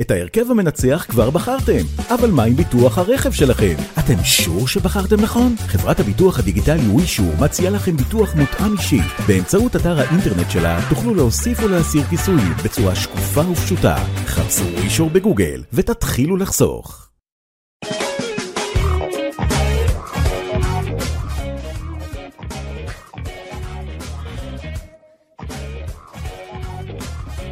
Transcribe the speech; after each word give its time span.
את 0.00 0.10
ההרכב 0.10 0.50
המנצח 0.50 1.06
כבר 1.08 1.30
בחרתם, 1.30 1.84
אבל 2.10 2.30
מה 2.30 2.44
עם 2.44 2.54
ביטוח 2.54 2.98
הרכב 2.98 3.32
שלכם? 3.32 3.74
אתם 3.98 4.24
שור 4.24 4.68
שבחרתם 4.68 5.20
נכון? 5.20 5.54
חברת 5.58 6.00
הביטוח 6.00 6.38
הדיגיטלי 6.38 6.88
ווישור 6.88 7.32
מציעה 7.40 7.70
לכם 7.70 7.96
ביטוח 7.96 8.34
מותאם 8.34 8.72
אישי. 8.72 9.00
באמצעות 9.28 9.76
אתר 9.76 10.00
האינטרנט 10.00 10.50
שלה 10.50 10.80
תוכלו 10.88 11.14
להוסיף 11.14 11.62
ולהסיר 11.62 12.02
כיסויים 12.02 12.52
בצורה 12.64 12.94
שקופה 12.94 13.40
ופשוטה. 13.40 13.96
חפשו 14.26 14.64
ווישור 14.64 15.10
בגוגל 15.10 15.62
ותתחילו 15.72 16.36
לחסוך. 16.36 17.08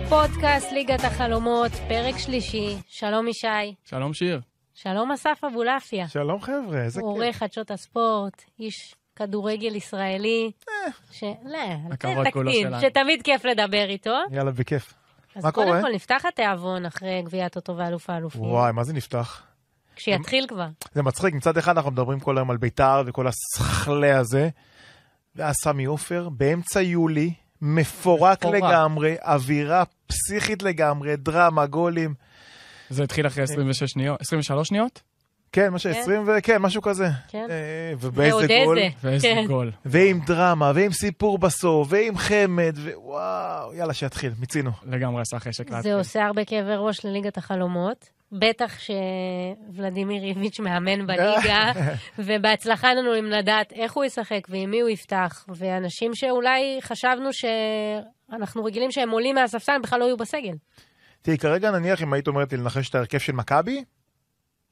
פודקאסט 0.09 0.73
ליגת 0.73 1.05
החלומות, 1.05 1.73
פרק 1.89 2.19
שלישי. 2.19 2.77
שלום 2.89 3.29
ישי. 3.29 3.75
שלום 3.85 4.15
שיר. 4.15 4.41
שלום 4.75 5.13
אסף 5.13 5.41
אבולעפיה. 5.51 6.09
שלום 6.09 6.41
חבר'ה, 6.41 6.85
איזה 6.85 7.01
כיף. 7.01 7.05
עורך 7.05 7.37
חדשות 7.37 7.71
הספורט, 7.71 8.43
איש 8.61 8.95
כדורגל 9.17 9.75
ישראלי. 9.75 10.51
ש... 11.11 11.25
לא, 11.45 11.59
הכבוד 11.93 12.27
כולו 12.33 12.51
תקטין, 12.51 12.69
שלנו. 12.69 12.81
שתמיד 12.81 13.23
כיף 13.23 13.45
לדבר 13.45 13.87
איתו. 13.89 14.15
יאללה, 14.31 14.51
בכיף. 14.51 14.95
אז 15.37 15.45
מה 15.45 15.53
קודם 15.53 15.67
קורה? 15.67 15.83
כל 15.83 15.93
נפתח 15.95 16.23
התיאבון 16.29 16.87
אחרי 16.87 17.23
גביעת 17.23 17.57
אותו 17.57 17.77
ואלוף 17.77 18.11
האלופים. 18.11 18.43
וואי, 18.43 18.73
מה 18.73 18.85
זה 18.85 18.93
נפתח? 18.93 19.43
כשיתחיל 19.97 20.47
כבר. 20.49 20.69
זה 20.93 21.03
מצחיק, 21.03 21.35
מצד 21.35 21.59
אחד 21.59 21.77
אנחנו 21.77 21.91
מדברים 21.91 22.21
כל 22.21 22.39
היום 22.39 22.51
על 22.51 22.57
בית"ר 22.57 23.03
וכל 23.07 23.27
הסכלה 23.27 24.19
הזה, 24.19 24.49
ואז 25.37 25.55
סמי 25.63 25.85
עופר, 25.85 26.29
באמצע 26.29 26.83
יולי, 26.83 27.33
מפורק 27.63 28.39
מפורק. 28.45 28.55
לגמרי, 28.55 29.17
אווירה 29.23 29.83
פסיכית 30.07 30.63
לגמרי, 30.63 31.17
דרמה, 31.17 31.67
גולים. 31.67 32.15
זה 32.91 33.03
התחיל 33.03 33.27
אחרי 33.27 33.43
26 33.45 33.91
שניות, 33.91 34.21
23 34.21 34.69
שניות? 34.69 35.03
כן, 35.53 35.73
מה 35.73 35.79
ש-20 35.79 36.11
ו... 36.27 36.31
כן, 36.43 36.59
משהו 36.59 36.83
כזה. 36.83 37.09
כן. 37.29 37.47
אה, 37.51 37.93
ועוד 37.99 38.15
ובאיזה 38.15 38.47
גול. 38.65 38.79
איזה. 38.79 38.97
ואיזה 39.03 39.27
כן. 39.27 39.45
גול. 39.47 39.73
ועם 39.85 40.21
דרמה, 40.27 40.73
ועם 40.75 40.93
סיפור 40.93 41.39
בסוף, 41.39 41.89
ועם 41.91 42.19
חמד, 42.19 42.77
ווואו, 42.79 43.75
יאללה, 43.75 43.95
שיתחיל, 43.95 44.33
מיצינו. 44.41 44.71
לגמרי 44.85 45.23
עשה 45.23 45.39
חשק 45.39 45.81
זה. 45.81 45.95
עושה 45.95 46.27
הרבה 46.27 46.45
כאבי 46.45 46.75
ראש 46.77 47.05
לליגת 47.05 47.39
החלומות. 47.39 48.09
בטח 48.33 48.79
שוולדימיר 48.79 50.23
איביץ' 50.23 50.61
מאמן 50.61 51.07
בליגה, 51.07 51.73
ובהצלחה 52.19 52.95
לנו 52.95 53.19
אם 53.19 53.25
לדעת 53.25 53.73
איך 53.73 53.93
הוא 53.93 54.05
ישחק 54.05 54.47
ועם 54.49 54.71
מי 54.71 54.81
הוא 54.81 54.89
יפתח, 54.89 55.47
ואנשים 55.49 56.15
שאולי 56.15 56.79
חשבנו 56.83 57.31
שאנחנו 57.33 58.65
רגילים 58.65 58.91
שהם 58.91 59.11
עולים 59.11 59.35
מהספסל, 59.35 59.79
בכלל 59.83 60.01
לא 60.01 60.05
יהיו 60.05 60.17
בסגל. 60.17 60.55
תראי, 61.23 61.39
כרגע 61.39 61.71
נניח 61.71 62.03
אם 62.03 62.13
היית 62.13 62.29
אומרת 62.29 62.53
לי 62.53 62.59
לנחש 62.59 62.91
את 62.91 62.95
ההרכב 62.95 63.19
של 63.19 63.33
מכבי, 63.33 63.85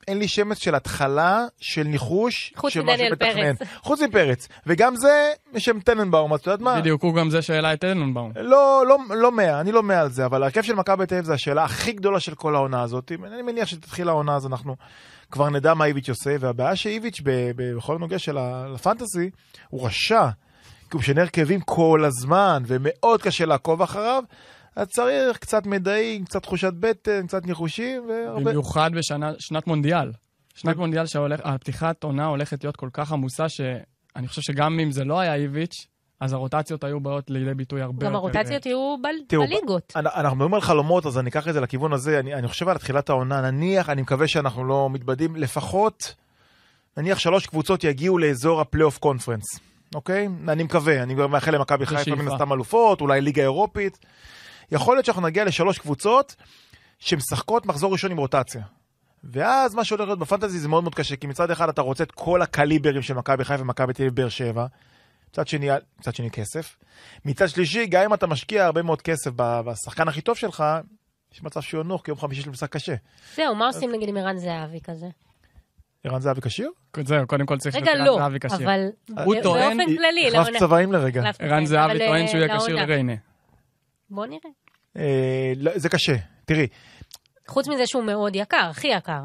אין 0.08 0.19
לי 0.19 0.28
שמץ 0.28 0.58
של 0.58 0.74
התחלה 0.74 1.44
של 1.60 1.83
ניחוש 1.83 2.52
חוץ 2.56 2.72
של 2.72 2.83
מה 2.83 2.92
מדניאל 2.92 3.10
שמתכנן. 3.10 3.55
פרץ. 3.56 3.69
חוץ 3.83 4.00
מפרץ. 4.00 4.48
וגם 4.66 4.97
זה 4.97 5.30
בשם 5.52 5.80
טננבאום, 5.80 6.34
את 6.34 6.47
יודעת 6.47 6.60
מה? 6.60 6.80
בדיוק, 6.80 7.02
הוא 7.02 7.14
גם 7.14 7.30
זה 7.30 7.42
שהעלה 7.42 7.72
את 7.72 7.80
טננבאום. 7.80 8.32
לא, 8.36 8.84
לא, 8.88 8.98
לא 9.10 9.32
מאה, 9.32 9.60
אני 9.60 9.72
לא 9.72 9.82
מאה 9.82 10.00
על 10.00 10.10
זה, 10.10 10.27
אבל 10.27 10.42
ההרכב 10.42 10.62
של 10.62 10.75
מכבי 10.75 11.06
תל 11.06 11.14
אביב 11.14 11.25
זה 11.27 11.34
השאלה 11.34 11.64
הכי 11.64 11.92
גדולה 11.92 12.20
של 12.20 12.34
כל 12.34 12.55
העונה 12.55 12.82
הזאת. 12.82 13.12
אני 13.32 13.42
מניח 13.42 13.69
שתתחיל 13.69 14.08
העונה 14.08 14.36
אז 14.36 14.47
אנחנו 14.47 14.77
כבר 15.30 15.50
נדע 15.50 15.75
מה 15.75 15.84
איביץ' 15.84 16.08
עושה, 16.08 16.36
והבעיה 16.41 16.77
שאיביץ' 16.77 17.20
ב- 17.25 17.50
ב- 17.56 17.77
בכל 17.77 17.94
הנוגע 17.97 18.19
של 18.19 18.38
ה- 18.38 18.66
לפנטסי, 18.75 19.30
הוא 19.69 19.86
רשע. 19.86 20.28
כי 20.80 20.88
הוא 20.92 21.00
משנה 21.00 21.20
הרכבים 21.20 21.60
כל 21.60 22.05
הזמן, 22.05 22.62
ומאוד 22.66 23.22
קשה 23.22 23.44
לעקוב 23.47 23.82
אחריו. 23.82 24.22
אז 24.77 24.86
צריך 24.89 25.36
קצת 25.39 25.67
מדעים, 25.67 26.25
קצת 26.25 26.42
תחושת 26.42 26.72
בטן, 26.80 27.27
קצת 27.27 27.47
ניחושים, 27.47 28.03
והרבה... 28.08 28.41
במיוחד 28.50 28.91
בשנת 28.94 29.66
מונדיאל. 29.66 30.12
שנת 30.55 30.77
מונדיאל 30.77 31.06
שהפתיחת 31.06 32.05
עונה 32.05 32.27
הולכת 32.27 32.64
להיות 32.64 32.77
כל 32.77 32.89
כך 32.92 33.12
עמוסה, 33.12 33.48
שאני 33.48 34.28
חושב 34.28 34.42
שגם 34.42 34.81
אם 34.81 34.91
זה 34.91 35.05
לא 35.05 35.20
היה 35.20 35.34
איביץ', 35.34 35.87
אז 36.21 36.32
הרוטציות 36.32 36.84
היו 36.84 37.00
באות 37.00 37.31
לידי 37.31 37.54
ביטוי 37.54 37.82
הרבה 37.82 38.06
גם 38.06 38.12
יותר. 38.12 38.16
הרוטציות 38.16 38.66
יהיו 38.66 38.97
בליגות. 39.03 39.93
אנ- 39.97 40.06
אנחנו 40.06 40.37
מדברים 40.37 40.54
על 40.54 40.60
חלומות, 40.60 41.06
אז 41.06 41.19
אני 41.19 41.31
אקח 41.31 41.48
את 41.48 41.54
זה 41.54 41.60
לכיוון 41.60 41.93
הזה. 41.93 42.19
אני, 42.21 42.34
אני 42.34 42.48
חושב 42.48 42.69
על 42.69 42.78
תחילת 42.78 43.09
העונה, 43.10 43.50
נניח, 43.50 43.88
אני 43.91 44.03
מקווה 44.03 44.28
שאנחנו 44.28 44.65
לא 44.65 44.88
מתבדים, 44.91 45.37
לפחות, 45.37 46.15
נניח 46.97 47.19
שלוש 47.19 47.47
קבוצות 47.47 47.84
יגיעו 47.84 48.19
לאזור 48.19 48.60
הפלייאוף 48.60 48.98
קונפרנס, 48.98 49.44
אוקיי? 49.94 50.28
אני 50.48 50.62
מקווה, 50.62 51.03
אני 51.03 51.15
כבר 51.15 51.27
מאחל 51.27 51.54
למכבי 51.54 51.87
חיפה. 51.87 52.15
מן 52.15 52.28
הסתם 52.28 52.53
אלופות, 52.53 53.00
אולי 53.00 53.21
ליגה 53.21 53.43
אירופית. 53.43 53.98
יכול 54.72 54.97
להיות 54.97 55.06
שאנחנו 55.06 55.22
נגיע 55.22 55.44
לשלוש 55.44 55.78
קבוצות 55.78 56.34
שמשחקות 56.98 57.66
מחזור 57.66 57.92
ראשון 57.92 58.10
עם 58.10 58.16
רוטציה. 58.19 58.62
ואז 59.25 59.75
מה 59.75 59.84
שהולך 59.84 60.06
להיות 60.06 60.19
בפנטזי 60.19 60.58
זה 60.58 60.69
מאוד 60.69 60.82
מאוד 60.82 60.94
קשה, 60.94 61.16
כי 61.16 61.26
מצד 61.26 61.50
אחד 61.50 61.69
אתה 61.69 61.82
רוצה 61.82 62.04
את 62.04 62.10
כל 62.12 62.42
הקליברים 62.42 63.03
של 63.03 63.14
מכבי 63.14 63.44
חיפה 63.44 63.62
ומכבי 63.62 63.92
תל 63.92 64.03
אביב 64.03 64.14
באר 64.14 64.28
שבע, 64.28 64.66
מצד 65.30 65.48
שני, 65.48 65.69
מצד 66.00 66.14
שני 66.14 66.30
כסף. 66.30 66.76
מצד 67.24 67.48
שלישי, 67.48 67.86
גם 67.86 68.03
אם 68.04 68.14
אתה 68.14 68.26
משקיע 68.26 68.64
הרבה 68.64 68.82
מאוד 68.82 69.03
כסף 69.03 69.30
בשחקן 69.36 70.08
הכי 70.08 70.20
טוב 70.20 70.36
שלך, 70.36 70.64
יש 71.34 71.42
מצב 71.42 71.60
שהוא 71.60 71.80
ינוח, 71.80 72.03
כי 72.03 72.10
יום 72.10 72.19
חמישי 72.19 72.41
יש 72.41 72.47
לו 72.47 72.53
משחק 72.53 72.72
קשה. 72.72 72.94
זהו, 73.36 73.54
מה 73.54 73.66
עושים 73.66 73.92
נגיד 73.92 74.08
עם 74.08 74.16
ערן 74.16 74.36
זהבי 74.38 74.80
כזה? 74.80 75.06
ערן 76.04 76.20
זהבי 76.20 76.41
כשיר? 76.41 76.70
זהו, 77.04 77.26
קודם 77.26 77.47
כל 77.47 77.58
צריך 77.58 77.76
רגע, 77.76 77.94
להיות 77.94 78.06
לא, 78.06 78.16
זהבי 78.19 78.38
כשיר. 78.41 78.56
אבל 78.66 78.80
הוא 79.24 79.36
ב- 79.36 79.42
טוען- 79.42 79.76
באופן 79.76 79.97
כללי, 79.97 80.28
החלף 80.28 80.34
לעונה- 80.47 80.58
צבעים 80.58 80.92
לרגע. 80.92 81.20
ערן 81.22 81.32
צבעים, 81.32 81.66
זהבי 81.66 81.92
אבל, 81.92 81.98
טוען 82.06 82.26
שהוא 82.28 82.41
אה, 82.41 82.47
יהיה 82.47 82.58
כשיר 82.58 82.69
לעונה. 82.74 82.86
לריינה. 82.86 83.12
בוא 84.10 84.26
נראה. 84.26 84.50
אה, 84.97 85.53
לא, 85.56 85.70
זה 85.75 85.88
קשה. 85.88 86.16
תראי, 86.44 86.66
חוץ 87.48 87.69
מזה 87.69 87.87
שהוא 87.87 88.04
מאוד 88.04 88.37
יקר, 88.37 88.66
הכי 88.70 88.88
יקר. 88.88 89.20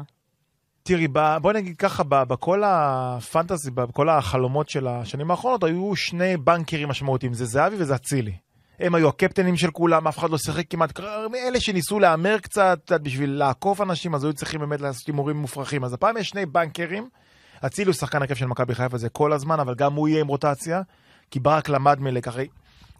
תראי, 0.82 1.08
ב- 1.12 1.36
בוא 1.42 1.52
נגיד 1.52 1.76
ככה, 1.76 2.02
בכל 2.04 2.62
הפנטזי, 2.66 3.70
בכל 3.70 4.08
החלומות 4.08 4.68
של 4.68 4.86
השנים 4.88 5.30
האחרונות, 5.30 5.64
היו 5.64 5.96
שני 5.96 6.36
בנקרים 6.36 6.88
משמעותיים, 6.88 7.34
זה 7.34 7.44
זהבי 7.44 7.76
וזה 7.78 7.94
אצילי. 7.94 8.32
הם 8.78 8.94
היו 8.94 9.08
הקפטנים 9.08 9.56
של 9.56 9.70
כולם, 9.70 10.08
אף 10.08 10.18
אחד 10.18 10.30
לא 10.30 10.38
שיחק 10.38 10.64
כמעט, 10.70 11.00
אלה 11.34 11.60
שניסו 11.60 12.00
להמר 12.00 12.38
קצת, 12.38 12.92
בשביל 13.02 13.30
לעקוף 13.30 13.80
אנשים, 13.80 14.14
אז 14.14 14.24
היו 14.24 14.32
צריכים 14.32 14.60
באמת 14.60 14.80
לעשות 14.80 15.06
הימורים 15.06 15.36
מופרכים. 15.36 15.84
אז 15.84 15.92
הפעם 15.92 16.16
יש 16.16 16.28
שני 16.28 16.46
בנקרים, 16.46 17.08
אצילי 17.66 17.86
הוא 17.86 17.94
שחקן 17.94 18.22
הרכב 18.22 18.34
של 18.34 18.46
מכבי 18.46 18.74
חיפה 18.74 18.98
זה 18.98 19.08
כל 19.08 19.32
הזמן, 19.32 19.60
אבל 19.60 19.74
גם 19.74 19.94
הוא 19.94 20.08
יהיה 20.08 20.20
עם 20.20 20.26
רוטציה, 20.26 20.82
כי 21.30 21.40
ברק 21.40 21.68
למד 21.68 22.00
מלקח. 22.00 22.36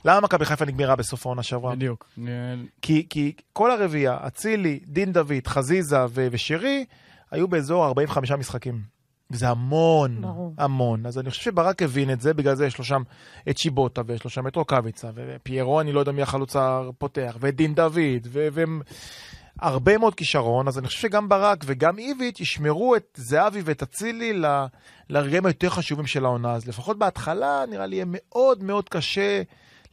למה 0.04 0.20
מכבי 0.20 0.44
חיפה 0.44 0.64
נגמרה 0.64 0.96
בסוף 0.96 1.26
העונה 1.26 1.42
שעברה? 1.42 1.74
בדיוק. 1.74 2.08
כי, 2.82 3.06
כי 3.10 3.32
כל 3.52 3.70
הרביעייה, 3.70 4.18
אצילי, 4.26 4.80
דין 4.86 5.12
דוד, 5.12 5.46
חזיזה 5.46 6.04
ו- 6.08 6.28
ושרי, 6.30 6.84
היו 7.30 7.48
באזור 7.48 7.84
45 7.86 8.30
משחקים. 8.32 8.80
וזה 9.30 9.48
המון, 9.48 10.20
ברור. 10.20 10.54
המון. 10.58 11.06
אז 11.06 11.18
אני 11.18 11.30
חושב 11.30 11.42
שברק 11.42 11.82
הבין 11.82 12.10
את 12.10 12.20
זה, 12.20 12.34
בגלל 12.34 12.54
זה 12.54 12.66
יש 12.66 12.78
לו 12.78 12.84
שם 12.84 13.02
את 13.48 13.58
שיבוטה, 13.58 14.02
ויש 14.06 14.24
לו 14.24 14.30
שם 14.30 14.46
את 14.46 14.56
רוקאביצה, 14.56 15.08
ופיירו, 15.14 15.80
אני 15.80 15.92
לא 15.92 16.00
יודע 16.00 16.12
מי 16.12 16.22
החלוץ 16.22 16.56
הפותח, 16.56 17.36
ואת 17.40 17.56
דין 17.56 17.74
דוד, 17.74 18.26
ו- 18.26 18.48
והם... 18.52 18.80
הרבה 19.60 19.98
מאוד 19.98 20.14
כישרון, 20.14 20.68
אז 20.68 20.78
אני 20.78 20.86
חושב 20.86 20.98
שגם 21.00 21.28
ברק 21.28 21.64
וגם 21.66 21.98
איביץ' 21.98 22.40
ישמרו 22.40 22.96
את 22.96 23.18
זהבי 23.20 23.60
ואת 23.64 23.82
אצילי 23.82 24.32
ל- 24.32 24.66
לרגעים 25.10 25.46
היותר 25.46 25.68
חשובים 25.70 26.06
של 26.06 26.24
העונה. 26.24 26.52
אז 26.52 26.68
לפחות 26.68 26.98
בהתחלה 26.98 27.64
נראה 27.70 27.86
לי 27.86 27.96
יהיה 27.96 28.04
מאוד 28.08 28.64
מאוד 28.64 28.88
קשה 28.88 29.42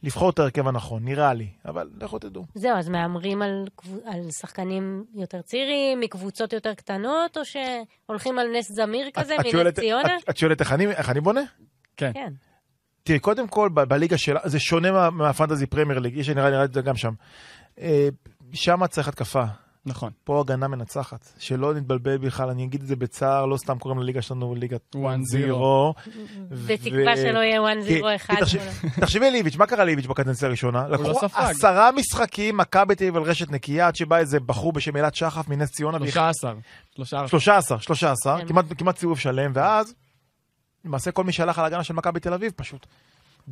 לבחור 0.02 0.30
את 0.30 0.38
ההרכב 0.38 0.68
הנכון, 0.68 1.04
נראה 1.04 1.34
לי. 1.34 1.48
אבל 1.64 1.90
לכו 2.00 2.18
תדעו. 2.18 2.46
זהו, 2.54 2.76
אז 2.76 2.88
מהמרים 2.88 3.42
על, 3.42 3.64
על 4.06 4.30
שחקנים 4.30 5.04
יותר 5.14 5.42
צעירים, 5.42 6.00
מקבוצות 6.00 6.52
יותר 6.52 6.74
קטנות, 6.74 7.36
או 7.36 7.42
שהולכים 7.44 8.38
על 8.38 8.46
נס 8.58 8.72
זמיר 8.72 9.10
כזה, 9.14 9.34
את- 9.36 9.54
מנס 9.54 9.74
ציונה? 9.74 10.16
את- 10.16 10.30
את 10.30 10.36
שואלת 10.36 10.60
איך 10.60 10.72
אני, 10.72 10.86
איך 10.86 11.10
אני 11.10 11.20
בונה? 11.20 11.40
כן. 11.96 12.10
כן. 12.14 12.32
תראי, 13.02 13.18
קודם 13.18 13.48
כל, 13.48 13.68
ב- 13.74 13.80
בליגה 13.80 14.18
שלה, 14.18 14.40
זה 14.44 14.58
שונה 14.60 14.92
מה- 14.92 15.10
מהפנטזי 15.10 15.66
פרמייר 15.66 15.98
ליג, 15.98 16.16
יש 16.16 16.28
נראה 16.28 16.50
לי 16.50 16.64
את 16.64 16.74
זה 16.74 16.82
גם 16.82 16.96
שם. 16.96 17.12
אה, 17.80 18.08
שם 18.52 18.86
צריך 18.86 19.08
התקפה, 19.08 19.44
נכון. 19.88 20.10
פה 20.24 20.40
הגנה 20.40 20.68
מנצחת. 20.68 21.28
שלא 21.38 21.74
נתבלבל 21.74 22.18
בכלל, 22.18 22.48
אני 22.48 22.64
אגיד 22.64 22.80
את 22.80 22.86
זה 22.86 22.96
בצער, 22.96 23.46
לא 23.46 23.56
סתם 23.56 23.78
קוראים 23.78 24.00
לליגה 24.00 24.22
שלנו 24.22 24.54
ליגת 24.54 24.94
1-0. 24.96 24.98
1-0. 24.98 25.96
בתקווה 26.66 27.16
שלא 27.16 27.38
יהיה 27.38 27.60
1-0 27.60 27.86
כי- 27.86 28.00
אחד. 28.16 28.34
כי 28.34 28.40
תחשב- 28.40 28.60
תחשבי 29.00 29.26
על 29.26 29.34
איביץ', 29.34 29.56
מה 29.56 29.66
קרה 29.66 29.84
לאיביץ' 29.84 30.06
בקדנציה 30.06 30.48
הראשונה? 30.48 30.88
לקחו 30.88 31.02
לא 31.08 31.14
ספג. 31.20 31.40
עשרה 31.50 31.90
משחקים, 31.92 32.56
מכבי 32.56 32.94
תל 32.94 33.04
אביב 33.04 33.16
על 33.16 33.22
רשת 33.22 33.50
נקייה, 33.50 33.86
עד 33.86 33.96
שבא 33.96 34.16
איזה 34.16 34.40
בחור 34.40 34.72
בשם 34.72 34.96
אלעד 34.96 35.14
שחף 35.14 35.48
מנס 35.48 35.70
ציונה. 35.70 35.98
והכ- 35.98 36.10
13. 36.10 36.52
13. 36.96 37.28
13, 37.28 37.80
13, 37.80 38.38
כן. 38.40 38.46
כמעט, 38.48 38.64
כמעט 38.78 38.98
סיבוב 38.98 39.18
שלם, 39.18 39.50
ואז 39.54 39.94
למעשה 40.84 41.10
כל 41.12 41.24
מי 41.24 41.32
שהלך 41.32 41.58
על 41.58 41.64
ההגנה 41.64 41.84
של 41.84 41.94
מכבי 41.94 42.20
תל 42.20 42.32
אביב 42.34 42.52
פשוט 42.56 42.86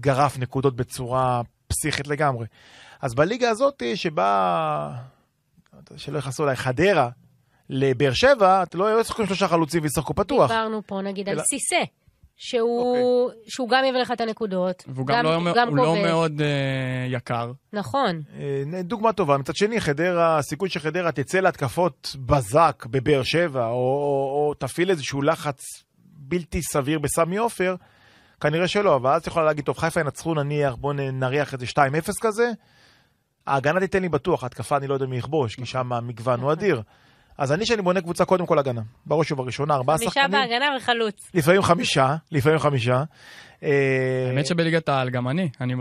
גרף 0.00 0.38
נקודות 0.38 0.77
בצורה 0.77 1.41
פסיכית 1.69 2.06
לגמרי. 2.09 2.47
אז 3.03 3.15
בליגה 3.15 3.50
הזאת 3.50 3.83
שבה, 3.94 4.93
שלא 5.97 6.19
יכנסו 6.19 6.44
אליי, 6.44 6.56
חדרה 6.56 7.09
לבאר 7.71 8.12
שבע, 8.12 8.62
אתה 8.62 8.79
לא 8.79 8.94
לא 8.94 9.00
ישחקו 9.00 9.23
עם 9.23 9.29
שלושה 9.29 9.49
חלוצים 9.49 9.83
וישחקו 9.83 10.15
פתוח. 10.15 10.50
דיברנו 10.50 10.83
פה 10.87 11.00
נגיד 11.00 11.29
על 11.29 11.35
אלא- 11.35 11.43
סיסה. 11.43 11.85
שהוא, 12.38 13.31
שהוא 13.49 13.69
גם 13.69 13.85
יביא 13.85 14.00
לך 14.00 14.12
את 14.12 14.21
הנקודות, 14.21 14.85
והוא 14.88 15.06
גם, 15.06 15.25
לא, 15.25 15.35
הוא 15.35 15.77
לא. 15.77 16.03
מאוד 16.03 16.41
אה, 16.41 17.06
יקר. 17.09 17.53
נכון. 17.73 18.23
אה, 18.38 18.83
דוגמה 18.83 19.12
טובה. 19.12 19.38
מצד 19.38 19.56
שני, 19.56 19.81
חדרה, 19.81 20.38
הסיכוי 20.38 20.69
שחדרה 20.69 21.12
תצא 21.12 21.41
להתקפות 21.41 22.17
בזק 22.27 22.87
בבאר 22.91 23.23
שבע, 23.23 23.67
או, 23.67 23.73
או, 23.73 24.49
או 24.49 24.55
תפעיל 24.55 24.91
איזשהו 24.91 25.23
לחץ 25.23 25.62
בלתי 26.19 26.62
סביר 26.62 26.99
בסמי 26.99 27.37
עופר, 27.37 27.75
כנראה 28.41 28.69
שלא, 28.69 28.97
אבל 28.97 29.11
אז 29.11 29.21
את 29.21 29.27
יכולה 29.27 29.47
להגיד, 29.47 29.65
טוב, 29.65 29.79
חיפה 29.79 30.00
ינצחו 30.00 30.35
נניח, 30.35 30.75
בואו 30.75 30.93
נריח 30.93 31.55
איזה 31.55 31.67
2-0 31.67 31.79
כזה, 32.21 32.50
ההגנה 33.47 33.81
תיתן 33.81 34.03
לי 34.03 34.09
בטוח, 34.09 34.43
ההתקפה 34.43 34.77
אני 34.77 34.87
לא 34.87 34.95
יודע 34.95 35.07
מי 35.07 35.17
יכבוש, 35.17 35.55
כי 35.55 35.67
שם 35.67 35.93
המגוון 35.93 36.41
הוא 36.41 36.53
אדיר. 36.53 36.83
אז 37.39 37.53
אני, 37.53 37.67
שאני 37.67 37.83
בונה 37.83 38.01
קבוצה, 38.01 38.25
קודם 38.25 38.47
כל 38.47 38.59
הגנה. 38.59 38.81
בראש 39.07 39.33
ובראשונה, 39.33 39.75
ארבעה 39.75 39.97
חמישה 39.99 40.11
שחקנים. 40.11 40.31
בהגנה 40.31 40.67
וחלוץ. 40.77 41.31
לפעמים 41.35 41.63
חמישה, 41.63 42.17
לפעמים 42.33 42.59
חמישה. 42.59 43.03
אה, 43.63 44.29
האמת 44.29 44.47
שבליגת 44.47 44.89
העל 44.89 45.11
גם 45.11 45.29
אני. 45.29 45.51
אני 45.61 45.75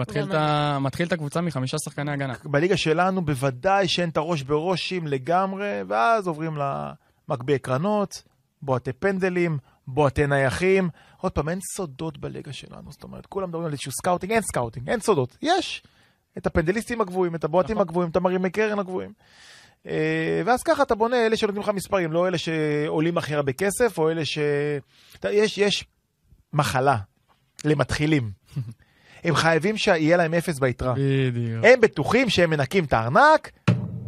מתחיל 0.80 1.08
את 1.08 1.12
הקבוצה 1.12 1.42
מחמישה 1.42 1.78
שחקני 1.78 2.12
הגנה. 2.12 2.34
בליגה 2.44 2.78
שלנו 2.78 3.26
בוודאי 3.26 3.88
שאין 3.88 4.10
את 4.10 4.18
הראש 4.18 4.44
בראשים 4.44 5.08
לגמרי, 5.08 5.82
ואז 5.88 6.28
עוברים 6.28 6.58
למגביהי 6.58 7.60
קרנות, 7.60 8.24
בועטי 8.62 8.94
פנדלים, 8.94 9.58
בועטי 9.88 10.28
נייחים. 10.28 10.90
עוד 11.18 11.32
פעם, 11.32 11.50
אין 11.50 11.60
סודות 11.76 12.18
בליגה 12.18 12.54
שלנו, 12.54 12.92
זאת 12.92 13.04
אומרת, 13.04 13.26
כולם 13.26 13.50
מדברים 13.50 13.66
על 13.66 13.72
איזשהו 13.72 13.92
scouting, 13.92 14.32
אין 14.32 14.42
scouting, 14.42 14.90
אין 14.90 15.00
סודות. 15.00 15.38
יש 15.42 15.84
את 16.38 16.46
הפנדליסטים 16.46 17.02
הגבוהים, 17.02 17.36
את 17.36 17.44
הבועטים 17.44 17.76
נכון. 17.76 17.88
הגבוהים, 17.88 18.10
את 18.10 18.16
המרימי 18.16 18.50
קרן 18.50 18.80
הגבוהים. 18.80 19.12
אה, 19.88 19.94
ואז 20.46 20.64
ככה 20.64 20.84
אתה 20.84 20.96
בונה 20.96 21.26
אלה 21.26 21.38
שנותנים 21.38 21.62
לך 21.64 21.70
מספרים, 21.70 22.12
לא 22.12 22.28
אלה 22.28 22.38
שעולים 22.38 23.18
הכי 23.18 23.36
הרבה 23.36 23.54
כסף, 23.54 23.98
או 23.98 24.10
אלה 24.10 24.26
ש... 24.26 24.38
אתה- 25.20 25.32
יש, 25.32 25.58
יש 25.58 25.86
מחלה 26.54 26.96
למתחילים. 27.66 28.32
הם 29.24 29.36
חייבים 29.36 29.78
שיהיה 29.78 30.18
להם 30.18 30.34
אפס 30.34 30.60
ביתרה. 30.60 30.94
בדיוק. 30.98 31.66
הם 31.66 31.82
בטוחים 31.82 32.30
שהם 32.30 32.50
מנקים 32.50 32.84
את 32.84 32.94
הארנק, 32.94 33.52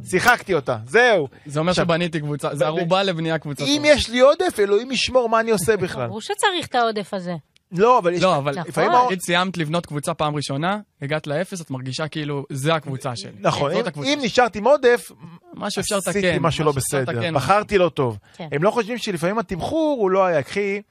שיחקתי 0.09 0.53
אותה, 0.53 0.77
זהו. 0.85 1.27
זה 1.45 1.59
אומר 1.59 1.69
עכשיו- 1.69 1.85
שבניתי 1.85 2.19
קבוצה, 2.19 2.55
זה 2.55 2.65
ערובה 2.65 3.03
לבנייה 3.03 3.39
קבוצה 3.39 3.63
אם. 3.63 3.81
יש 3.85 4.09
לי 4.09 4.19
עודף, 4.19 4.59
אלוהים 4.59 4.91
ישמור 4.91 5.29
מה 5.29 5.39
אני 5.39 5.51
עושה 5.51 5.77
בכלל. 5.77 6.07
ברור 6.07 6.21
שצריך 6.21 6.67
את 6.69 6.75
העודף 6.75 7.13
הזה. 7.13 7.33
לא, 7.71 7.99
אבל 7.99 8.13
יש... 8.13 8.23
לא, 8.23 8.37
אבל 8.37 8.51
נכון. 8.51 8.67
לפעמים... 8.67 8.91
נגיד 9.05 9.19
סיימת 9.21 9.57
לבנות 9.57 9.85
קבוצה 9.85 10.13
פעם 10.13 10.35
ראשונה, 10.35 10.79
הגעת 11.01 11.27
לאפס, 11.27 11.61
את 11.61 11.71
מרגישה 11.71 12.07
כאילו, 12.07 12.45
זה 12.49 12.75
הקבוצה 12.75 13.15
שלי. 13.15 13.31
נכון, 13.39 13.71
אם- 13.71 13.85
הקבוצה 13.85 14.09
אם 14.09 14.17
שלי. 14.17 14.25
נשארת 14.25 14.55
עם 14.55 14.67
עודף, 14.67 15.11
מה 15.53 15.69
שאפשר 15.69 15.97
לתקן. 15.97 16.09
עשיתי 16.09 16.37
משהו 16.41 16.65
לא 16.65 16.71
בסדר. 16.71 17.31
בחרתי 17.33 17.77
לא 17.77 17.89
טוב. 17.89 18.17
כן. 18.37 18.47
הם 18.51 18.63
לא 18.63 18.71
חושבים 18.71 18.97
שלפעמים 18.97 19.39
התמחור 19.39 19.97
הוא 20.01 20.11
לא 20.11 20.25
היה, 20.25 20.43
קחי, 20.43 20.81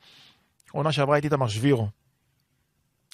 עונה 0.73 0.93
שעברה 0.93 1.17
הייתי 1.17 1.27
איתמר 1.29 1.49
שבירו. 1.49 1.89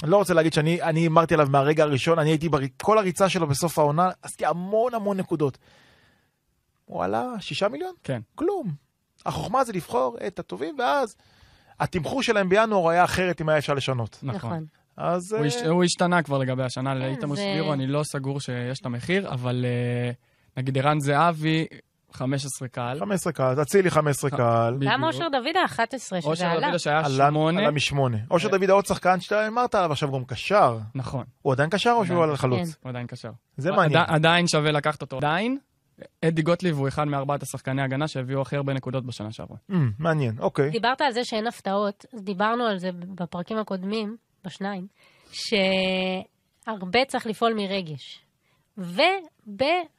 אני 0.02 0.10
לא 0.10 0.16
רוצה 0.16 0.34
להגיד 0.34 0.52
שאני 0.52 0.82
אני 0.82 1.00
הימרתי 1.00 1.34
עליו 1.34 1.46
מהרגע 1.50 1.84
הראשון, 1.84 2.18
אני 2.18 2.30
הייתי 2.30 2.48
בכל 2.48 2.98
הריצה 2.98 3.28
שלו 3.28 3.46
בסוף 3.46 3.78
העונה, 3.78 4.10
עשיתי 4.22 4.46
המון 4.46 4.94
המון 4.94 5.16
נקודות. 5.16 5.58
הוא 6.84 7.04
עלה 7.04 7.26
שישה 7.40 7.68
מיליון? 7.68 7.92
כן. 8.04 8.20
כלום. 8.34 8.72
החוכמה 9.26 9.64
זה 9.64 9.72
לבחור 9.72 10.16
את 10.26 10.38
הטובים, 10.38 10.76
ואז 10.78 11.16
התמחור 11.82 12.22
שלהם 12.22 12.48
בינואר 12.48 12.88
היה 12.90 13.04
אחרת 13.04 13.40
אם 13.40 13.48
היה 13.48 13.58
אפשר 13.58 13.74
לשנות. 13.74 14.18
נכון. 14.22 14.36
נכון. 14.50 14.64
אז... 14.96 15.32
הוא 15.32 15.40
אה, 15.40 15.46
הש- 15.46 15.62
הוא 15.62 15.84
השתנה 15.84 16.22
כבר 16.22 16.38
לגבי 16.38 16.62
השנה 16.62 16.94
לאיתמר 16.94 17.34
זה- 17.34 17.42
סבירו, 17.42 17.72
אני 17.72 17.86
לא 17.86 18.02
סגור 18.02 18.40
שיש 18.40 18.80
את 18.80 18.86
המחיר, 18.86 19.28
אבל 19.32 19.64
אה, 19.68 20.10
נגיד 20.56 20.78
ערן 20.78 21.00
זהבי, 21.00 21.66
15 22.12 22.68
קל. 22.68 22.96
15 23.00 23.32
קהל, 23.32 23.62
אצילי 23.62 23.90
15 23.90 24.30
קהל. 24.30 24.76
גם 24.92 25.04
אושר 25.04 25.28
דוידה 25.32 25.60
11, 25.64 26.20
שזה 26.20 26.30
אושר 26.30 26.46
עלה. 26.46 26.60
דוידה 26.60 26.78
שהיה 26.78 26.98
עלה 27.04 27.26
שמונה. 27.28 27.60
עלה 27.60 27.70
משמונה. 27.70 28.16
אושר 28.30 28.48
דוד 28.48 28.70
עוד 28.70 28.86
שחקן 28.86 29.20
שאתה 29.20 29.48
אמרת 29.48 29.74
עליו 29.74 29.92
עכשיו 29.92 30.12
גם 30.12 30.24
קשר. 30.24 30.78
נכון, 30.94 31.24
הוא 31.42 31.52
עדיין 31.52 31.70
קשר 31.70 31.90
או 31.90 32.06
שהוא 32.06 32.16
עדיין. 32.16 32.30
על 32.30 32.36
חלוץ? 32.36 32.58
כן. 32.74 32.80
הוא 32.82 32.90
עדיין 32.90 33.06
קשר. 33.06 33.30
זה 33.56 33.72
מעניין. 33.72 34.00
עדי- 34.02 34.12
עדיין 34.14 34.46
שווה 34.46 34.70
לקחת 34.72 35.02
אותו. 35.02 35.16
עדיין, 35.16 35.58
אדי 36.24 36.42
גוטליב 36.42 36.78
הוא 36.78 36.88
אחד 36.88 37.04
מארבעת 37.04 37.42
השחקני 37.42 37.82
הגנה 37.82 38.08
שהביאו 38.08 38.40
הכי 38.40 38.56
הרבה 38.56 38.72
נקודות 38.72 39.06
בשנה 39.06 39.32
שעברה. 39.32 39.56
Mm, 39.70 39.74
מעניין, 39.98 40.38
אוקיי. 40.38 40.70
דיברת 40.70 41.00
על 41.00 41.12
זה 41.12 41.24
שאין 41.24 41.46
הפתעות, 41.46 42.06
אז 42.12 42.22
דיברנו 42.22 42.64
על 42.64 42.78
זה 42.78 42.90
בפרקים 42.92 43.58
הקודמים, 43.58 44.16
בשניים, 44.44 44.86
שהרבה 45.32 47.04
צריך 47.08 47.26
לפעול 47.26 47.54
מרגש. 47.54 48.22
וב, 48.78 49.00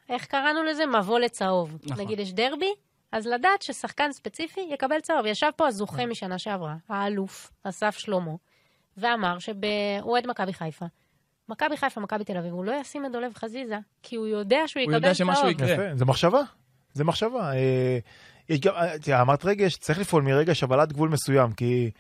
איך 0.10 0.26
קראנו 0.26 0.64
לזה? 0.64 0.86
מבוא 0.86 1.20
לצהוב. 1.20 1.78
נכון. 1.84 2.06
נגיד 2.06 2.20
יש 2.20 2.34
דרבי, 2.34 2.74
אז 3.12 3.28
לדעת 3.28 3.62
ששחקן 3.62 4.12
ספציפי 4.12 4.62
יקבל 4.74 5.00
צהוב. 5.00 5.26
ישב 5.26 5.50
פה 5.56 5.68
הזוכה 5.68 6.06
משנה 6.06 6.40
שעברה, 6.40 6.76
האלוף, 6.90 7.52
אסף 7.64 7.98
שלמה, 7.98 8.32
ואמר 8.98 9.40
שהוא 9.40 9.56
אוהד 10.02 10.28
מכבי 10.28 10.54
חיפה. 10.54 10.86
מכבי 11.50 11.78
חיפה, 11.78 12.01
מכבי 12.01 12.24
תל 12.24 12.38
אביב, 12.38 12.54
הוא 12.54 12.66
לא 12.66 12.72
ישים 12.81 13.06
את 13.06 13.12
דולב 13.12 13.34
חזיזה, 13.36 13.78
כי 14.04 14.16
הוא 14.16 14.28
יודע 14.28 14.68
שהוא 14.68 14.81
הוא 14.81 14.84
יקבל 14.84 14.95
יודע 14.95 15.13
שמשהו 15.13 15.44
צהוב. 15.44 15.69
יקרה. 15.69 15.95
זה 15.95 16.06
מחשבה. 16.06 16.42
זה 16.94 17.04
מחשבה. 17.04 17.54
אה, 17.54 17.98
יש 18.50 18.60
גם, 18.60 18.74
אה, 19.10 19.22
אמרת 19.22 19.45
רגש, 19.45 19.75
צריך 19.75 20.00
לפעול 20.00 20.24
מרגש, 20.24 20.63
אבל 20.63 20.80
עד 20.80 20.94
גבול 20.94 21.10
מסוים, 21.10 21.51
כי... 21.51 21.92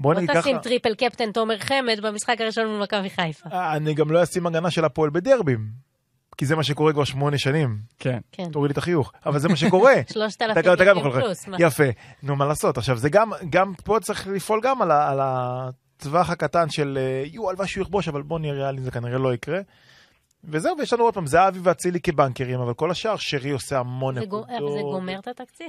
בוא 0.00 0.14
לא 0.14 0.20
נגיד 0.20 0.30
ככה, 0.30 0.40
תשים 0.40 0.58
triple 0.58 0.94
captain 0.94 1.32
תומר 1.32 1.58
חמד 1.58 2.00
במשחק 2.02 2.36
הראשון 2.40 2.66
מול 2.66 2.82
מכבי 2.82 3.10
חיפה. 3.10 3.48
אה, 3.52 3.76
אני 3.76 3.94
גם 3.94 4.10
לא 4.10 4.22
אשים 4.22 4.46
הגנה 4.46 4.70
של 4.70 4.84
הפועל 4.84 5.10
בדרבים, 5.10 5.68
כי 6.36 6.46
זה 6.46 6.56
מה 6.56 6.62
שקורה 6.62 6.92
כבר 6.92 7.04
שמונה 7.04 7.38
שנים. 7.38 7.78
כן. 7.98 8.18
כן. 8.32 8.50
תוריד 8.52 8.70
לי 8.70 8.72
את 8.72 8.78
החיוך, 8.78 9.12
אבל 9.26 9.38
זה 9.38 9.48
מה 9.48 9.56
שקורה. 9.56 9.94
שלושת 10.12 10.42
אלפים 10.42 10.76
פלוס. 11.12 11.48
יפה. 11.58 11.84
נו, 12.22 12.36
מה 12.36 12.46
לעשות? 12.46 12.78
עכשיו, 12.78 12.96
זה 12.96 13.08
גם, 13.08 13.30
גם 13.50 13.72
פה 13.84 13.98
צריך 14.02 14.26
לפעול 14.26 14.60
גם 14.62 14.82
על, 14.82 14.90
ה, 14.90 15.10
על 15.10 15.20
הטווח 16.00 16.30
הקטן 16.30 16.70
של, 16.70 16.98
אה, 17.00 17.22
יו, 17.26 17.50
הלוואי 17.50 17.68
שהוא 17.68 17.82
יכבוש, 17.82 18.08
אבל 18.08 18.22
בוא 18.22 18.38
נראה 18.38 18.72
לי, 18.72 18.80
זה 18.80 18.90
כנראה 18.90 19.18
לא 19.18 19.34
יקרה. 19.34 19.60
וזהו, 20.44 20.74
ויש 20.78 20.92
לנו 20.92 21.04
עוד 21.04 21.14
פעם, 21.14 21.26
זהבי 21.26 21.58
ואצילי 21.62 22.00
כבנקרים, 22.00 22.60
אבל 22.60 22.74
כל 22.74 22.90
השאר, 22.90 23.16
שרי 23.16 23.50
עושה 23.50 23.78
המון 23.78 24.14
זה 24.14 24.20
נקודות. 24.20 24.48
אבל 24.48 24.72
זה 24.72 24.80
גומר 24.82 25.18
את 25.18 25.28
התקציב. 25.28 25.66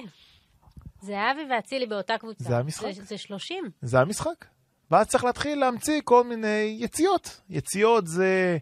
זהבי 1.02 1.42
ואצילי 1.52 1.86
באותה 1.86 2.18
קבוצה. 2.18 2.44
זה 2.44 2.58
המשחק. 2.58 2.92
זה- 2.92 3.04
זה 3.04 3.18
30. 3.18 3.64
זה 3.82 4.00
המשחק. 4.00 4.46
ואז 4.92 5.08
צריך 5.08 5.24
להתחיל 5.24 5.60
להמציא 5.60 6.02
כל 6.04 6.24
מיני 6.24 6.78
יציאות. 6.80 7.42
יציאות 7.50 8.08
זה, 8.08 8.58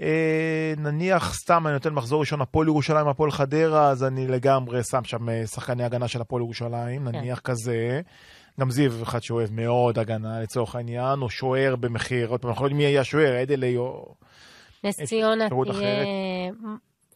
אה, 0.00 0.74
נניח, 0.76 1.34
סתם 1.34 1.66
אני 1.66 1.74
נותן 1.74 1.92
מחזור 1.94 2.20
ראשון, 2.20 2.40
הפועל 2.40 2.66
ירושלים, 2.68 3.08
הפועל 3.08 3.30
חדרה, 3.30 3.90
אז 3.90 4.04
אני 4.04 4.26
לגמרי 4.28 4.80
שם 4.90 5.04
שם 5.04 5.28
אה, 5.28 5.46
שחקני 5.46 5.84
הגנה 5.84 6.08
של 6.08 6.20
הפועל 6.20 6.42
ירושלים, 6.42 7.08
נניח 7.08 7.38
כזה. 7.40 8.00
גם 8.60 8.70
זיו, 8.70 9.02
אחד 9.02 9.22
שאוהב 9.22 9.52
מאוד 9.52 9.98
הגנה 9.98 10.40
לצורך 10.40 10.74
העניין, 10.74 11.22
או 11.22 11.30
שוער 11.30 11.76
במחיר, 11.76 12.28
עוד 12.28 12.40
פעם, 12.40 12.50
אנחנו 12.50 12.64
לא 12.64 12.66
יודעים 12.66 12.78
מי 12.78 12.84
יהיה 12.84 13.00
השוער, 13.00 13.42
אדלי 13.42 13.76
או... 13.76 14.14
נס 14.84 15.00
ציונה 15.02 15.48
תהיה 15.48 15.62
אחרת. 15.70 16.06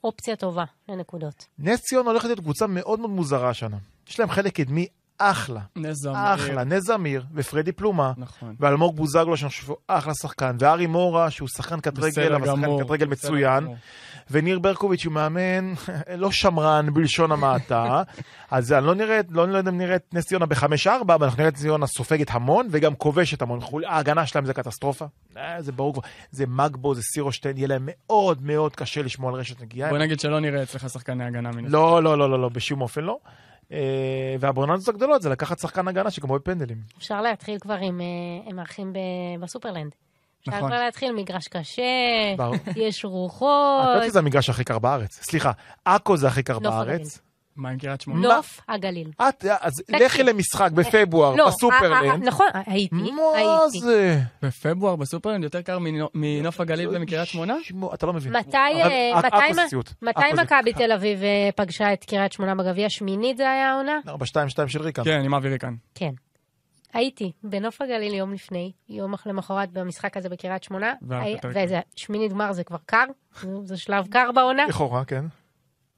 אופציה 0.05 0.37
טובה 0.37 0.64
לנקודות. 0.88 1.46
נס 1.58 1.81
ציונה 1.81 2.11
הולכת 2.11 2.25
להיות 2.25 2.41
קבוצה 2.41 2.67
מאוד 2.67 3.00
מאוד 3.00 3.11
מוזרה 3.11 3.49
השנה. 3.50 3.76
יש 4.08 4.20
להם 4.20 4.31
חלק 4.31 4.52
קדמי 4.52 4.86
אחלה, 5.18 5.60
נס 5.76 5.96
זמיר. 5.96 6.34
אחלה, 6.34 6.64
נס 6.64 6.82
זמיר 6.82 7.24
ופרדי 7.34 7.72
פלומה. 7.72 8.12
נכון. 8.16 8.54
ואלמוג 8.60 8.96
בוזגלו, 8.96 9.36
שאני 9.36 9.48
חושב 9.48 9.62
שהוא 9.64 9.76
אחלה 9.86 10.14
שחקן, 10.14 10.56
וארי 10.58 10.86
מורה, 10.86 11.30
שהוא 11.30 11.48
שחקן 11.48 11.80
קט 11.80 11.98
רגל, 11.98 12.34
אבל 12.34 12.46
שחקן 12.46 12.78
קט 12.84 12.90
רגל 12.90 13.06
מצוין, 13.06 13.64
גמור. 13.64 13.76
וניר 14.30 14.58
ברקוביץ' 14.58 15.04
הוא 15.04 15.12
מאמן 15.12 15.74
לא 16.16 16.30
שמרן 16.30 16.94
בלשון 16.94 17.32
המעטה, 17.32 18.02
אז 18.50 18.72
אני 18.72 18.86
לא 18.86 18.94
נראית, 18.94 19.26
לא 19.30 19.42
יודע 19.42 19.70
אם 19.70 19.78
נראית 19.78 20.14
נס 20.14 20.24
ציונה 20.24 20.46
בחמש-ארבע, 20.46 21.14
אבל 21.14 21.24
אנחנו 21.24 21.38
נראית 21.40 21.54
נס 21.54 21.60
ציונה 21.60 21.86
סופגת 21.86 22.30
המון, 22.30 22.68
וגם 22.70 22.94
כובשת 22.94 23.42
המון. 23.42 23.60
ההגנה 23.86 24.26
שלהם 24.26 24.46
זה 24.46 24.54
קטסטרופה, 24.54 25.06
אה, 25.36 25.62
זה 25.62 25.72
ברור 25.72 25.92
כבר, 25.92 26.02
זה 26.30 26.44
מגבו, 26.48 26.94
זה 26.94 27.02
סירושטיין, 27.02 27.56
יהיה 27.56 27.68
להם 27.68 27.82
מאוד 27.90 28.42
מאוד 28.42 28.76
קשה 28.76 29.02
לשמור 29.02 29.30
על 29.30 29.36
רשת 29.36 29.60
נגיעה. 29.60 29.90
בוא 29.90 29.98
נגיד 29.98 30.20
שלא 30.20 30.40
נראה 30.40 30.62
אצלך 30.62 30.90
שחקני 30.90 31.24
הגנה 31.24 31.50
מן. 31.50 31.64
לא, 31.64 32.02
לא, 32.02 32.18
לא, 32.18 32.30
לא, 32.30 32.40
לא, 32.42 32.48
בשום 32.48 32.80
אופן 32.80 33.00
לא. 33.00 33.18
אה, 33.72 33.78
והבוננזות 34.40 34.94
הגדולות 34.94 35.22
זה 35.22 35.28
לקחת 35.30 35.58
שחקן 35.58 35.88
הגנה 35.88 36.10
שגם 36.10 36.30
אוהב 36.30 36.42
פנדלים. 36.42 36.78
אפשר 36.98 37.20
להתחיל 37.22 37.58
כבר 37.58 37.74
עם, 37.74 38.00
אה, 38.00 38.52
מארחים 38.52 38.92
ב- 38.92 39.40
בסופרלנד. 39.40 39.94
אפשר 40.40 40.56
נכון. 40.56 40.68
כבר 40.70 40.78
להתחיל, 40.80 41.12
מגרש 41.12 41.48
קשה. 41.48 41.82
יש 42.76 43.04
רוחות, 43.04 43.84
את 43.84 43.88
יודעת 43.94 44.10
שזה 44.10 44.18
המגרש 44.18 44.50
הכי 44.50 44.64
קר 44.64 44.78
בארץ. 44.78 45.18
סליחה, 45.22 45.52
עכו 45.84 46.16
זה 46.16 46.28
הכי 46.28 46.42
קר 46.42 46.58
נוף 46.58 46.74
בארץ. 46.74 47.20
מה 47.56 47.69
עם 47.69 47.79
קריית 47.79 48.01
שמונה? 48.01 48.37
נוף 48.37 48.61
הגליל. 48.69 49.11
את, 49.29 49.44
אז 49.61 49.73
תקשיב. 49.87 50.03
לכי 50.03 50.23
למשחק 50.23 50.70
בפברואר, 50.73 51.34
לא, 51.34 51.43
אה, 51.43 51.49
אה, 51.49 51.51
בסופרלנד. 51.51 52.25
נכון, 52.29 52.46
הייתי, 52.67 52.94
מה 52.94 53.23
הייתי. 53.34 53.81
זה? 53.81 54.20
בפברואר 54.43 54.96
בסופרלנד 54.96 55.44
יותר 55.44 55.63
קר 55.63 55.79
מנו- 55.79 56.08
מנוף 56.15 56.61
הגליל 56.61 56.89
ומקריית 56.93 57.29
שמונה? 57.29 57.55
אתה 57.94 58.06
לא 58.06 58.13
מבין. 58.13 58.37
מתי, 58.37 58.56
אה, 58.56 59.20
מה- 60.34 60.43
מכבי 60.43 60.73
תל 60.73 60.93
אביב 60.93 61.23
אה, 61.23 61.51
פגשה 61.56 61.93
את 61.93 62.05
קריית 62.05 62.32
שמונה 62.32 62.55
בגביע? 62.55 62.91
שמינית 62.91 63.37
זה 63.37 63.51
היה 63.51 63.70
העונה? 63.73 63.99
4-2-2 64.08 64.13
של 64.69 64.82
ריקן. 64.82 65.05
כן, 65.05 65.23
עם 65.25 65.34
אבי 65.34 65.49
ריקן. 65.49 65.75
כן. 65.94 66.11
הייתי 66.93 67.32
בנוף 67.43 67.81
הגליל 67.82 68.15
יום 68.15 68.32
לפני, 68.32 68.73
יום 68.89 69.15
למחרת 69.27 69.70
במשחק 69.73 70.17
הזה 70.17 70.29
בקריית 70.29 70.63
שמונה, 70.63 70.93
וזה 71.65 71.81
שמינית 71.96 72.32
גמר 72.32 72.53
זה 72.53 72.65
כבר 72.65 72.77
קר, 72.87 73.05
זה- 73.41 73.49
זה 73.65 73.77
שלב 73.77 74.06
קר 74.06 74.31
בעונה. 74.34 74.67
לכאורה, 74.69 75.05
כן. 75.05 75.25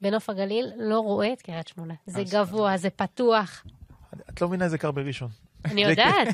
בנוף 0.01 0.29
הגליל 0.29 0.71
לא 0.77 0.99
רואה 0.99 1.33
את 1.33 1.41
קריית 1.41 1.67
שמונה. 1.67 1.93
זה 2.05 2.23
גבוה, 2.31 2.77
זה 2.77 2.89
פתוח. 2.89 3.65
את 4.29 4.41
לא 4.41 4.47
מבינה 4.47 4.65
איזה 4.65 4.77
קר 4.77 4.91
בראשון. 4.91 5.29
אני 5.65 5.83
יודעת, 5.83 6.27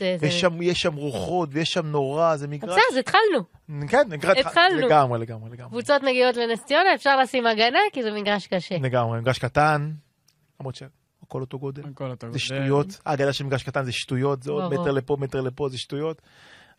יש 0.61 0.81
שם, 0.81 0.93
רוחות 0.95 1.49
ויש 1.51 1.73
שם 1.73 1.85
נורא, 1.85 2.35
זה 2.35 2.47
מגרש. 2.47 2.69
בסדר, 2.69 2.83
אז 2.91 2.97
התחלנו. 2.97 3.87
כן, 3.87 4.07
התחלנו. 4.39 4.87
לגמרי, 4.87 5.19
לגמרי, 5.19 5.49
לגמרי. 5.49 5.69
קבוצות 5.69 6.03
מגיעות 6.03 6.37
לנס 6.37 6.63
ציונה, 6.65 6.95
אפשר 6.95 7.17
לשים 7.17 7.47
הגנה, 7.47 7.79
כי 7.93 8.03
זה 8.03 8.11
מגרש 8.11 8.47
קשה. 8.47 8.75
לגמרי, 8.77 9.19
מגרש 9.19 9.39
קטן, 9.39 9.91
למרות 10.59 10.75
שהכל 10.75 11.41
אותו 11.41 11.59
גודל. 11.59 11.83
הכל 11.85 12.09
אותו. 12.09 12.31
זה 12.31 12.39
שטויות. 12.39 12.99
ההגנה 13.05 13.33
של 13.33 13.43
מגרש 13.43 13.63
קטן 13.63 13.83
זה 13.83 13.91
שטויות, 13.91 14.43
זה 14.43 14.51
עוד. 14.51 14.73
מטר 14.73 14.91
לפה, 14.91 15.17
מטר 15.19 15.41
לפה, 15.41 15.69
זה 15.69 15.77
שטויות. 15.77 16.21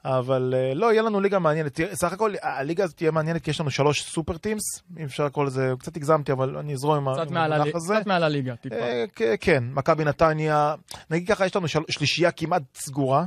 אבל 0.04 0.54
אה, 0.56 0.74
לא, 0.74 0.92
יהיה 0.92 1.02
לנו 1.02 1.20
ליגה 1.20 1.38
מעניינת. 1.38 1.80
סך 1.92 2.12
הכל, 2.12 2.32
הליגה 2.42 2.84
הזאת 2.84 2.96
תהיה 2.96 3.10
מעניינת 3.10 3.42
כי 3.42 3.50
יש 3.50 3.60
לנו 3.60 3.70
שלוש 3.70 4.02
סופר 4.02 4.36
טימס, 4.36 4.62
אם 4.98 5.04
אפשר 5.04 5.24
לקרוא 5.24 5.44
לזה, 5.44 5.72
קצת 5.78 5.96
הגזמתי, 5.96 6.32
אבל 6.32 6.56
אני 6.56 6.72
אזרום 6.74 6.96
עם 6.96 7.08
המונח 7.08 7.66
הזה. 7.76 7.94
קצת 7.96 8.06
מעל 8.06 8.22
הליגה, 8.24 8.56
טיפה. 8.56 8.74
אה, 8.74 9.04
כ- 9.16 9.22
כן, 9.40 9.64
מכבי 9.72 10.04
נתניה, 10.04 10.74
נגיד 11.10 11.28
ככה, 11.28 11.46
יש 11.46 11.56
לנו 11.56 11.68
של- 11.68 11.80
שלישייה 11.88 12.30
כמעט 12.30 12.62
סגורה. 12.74 13.24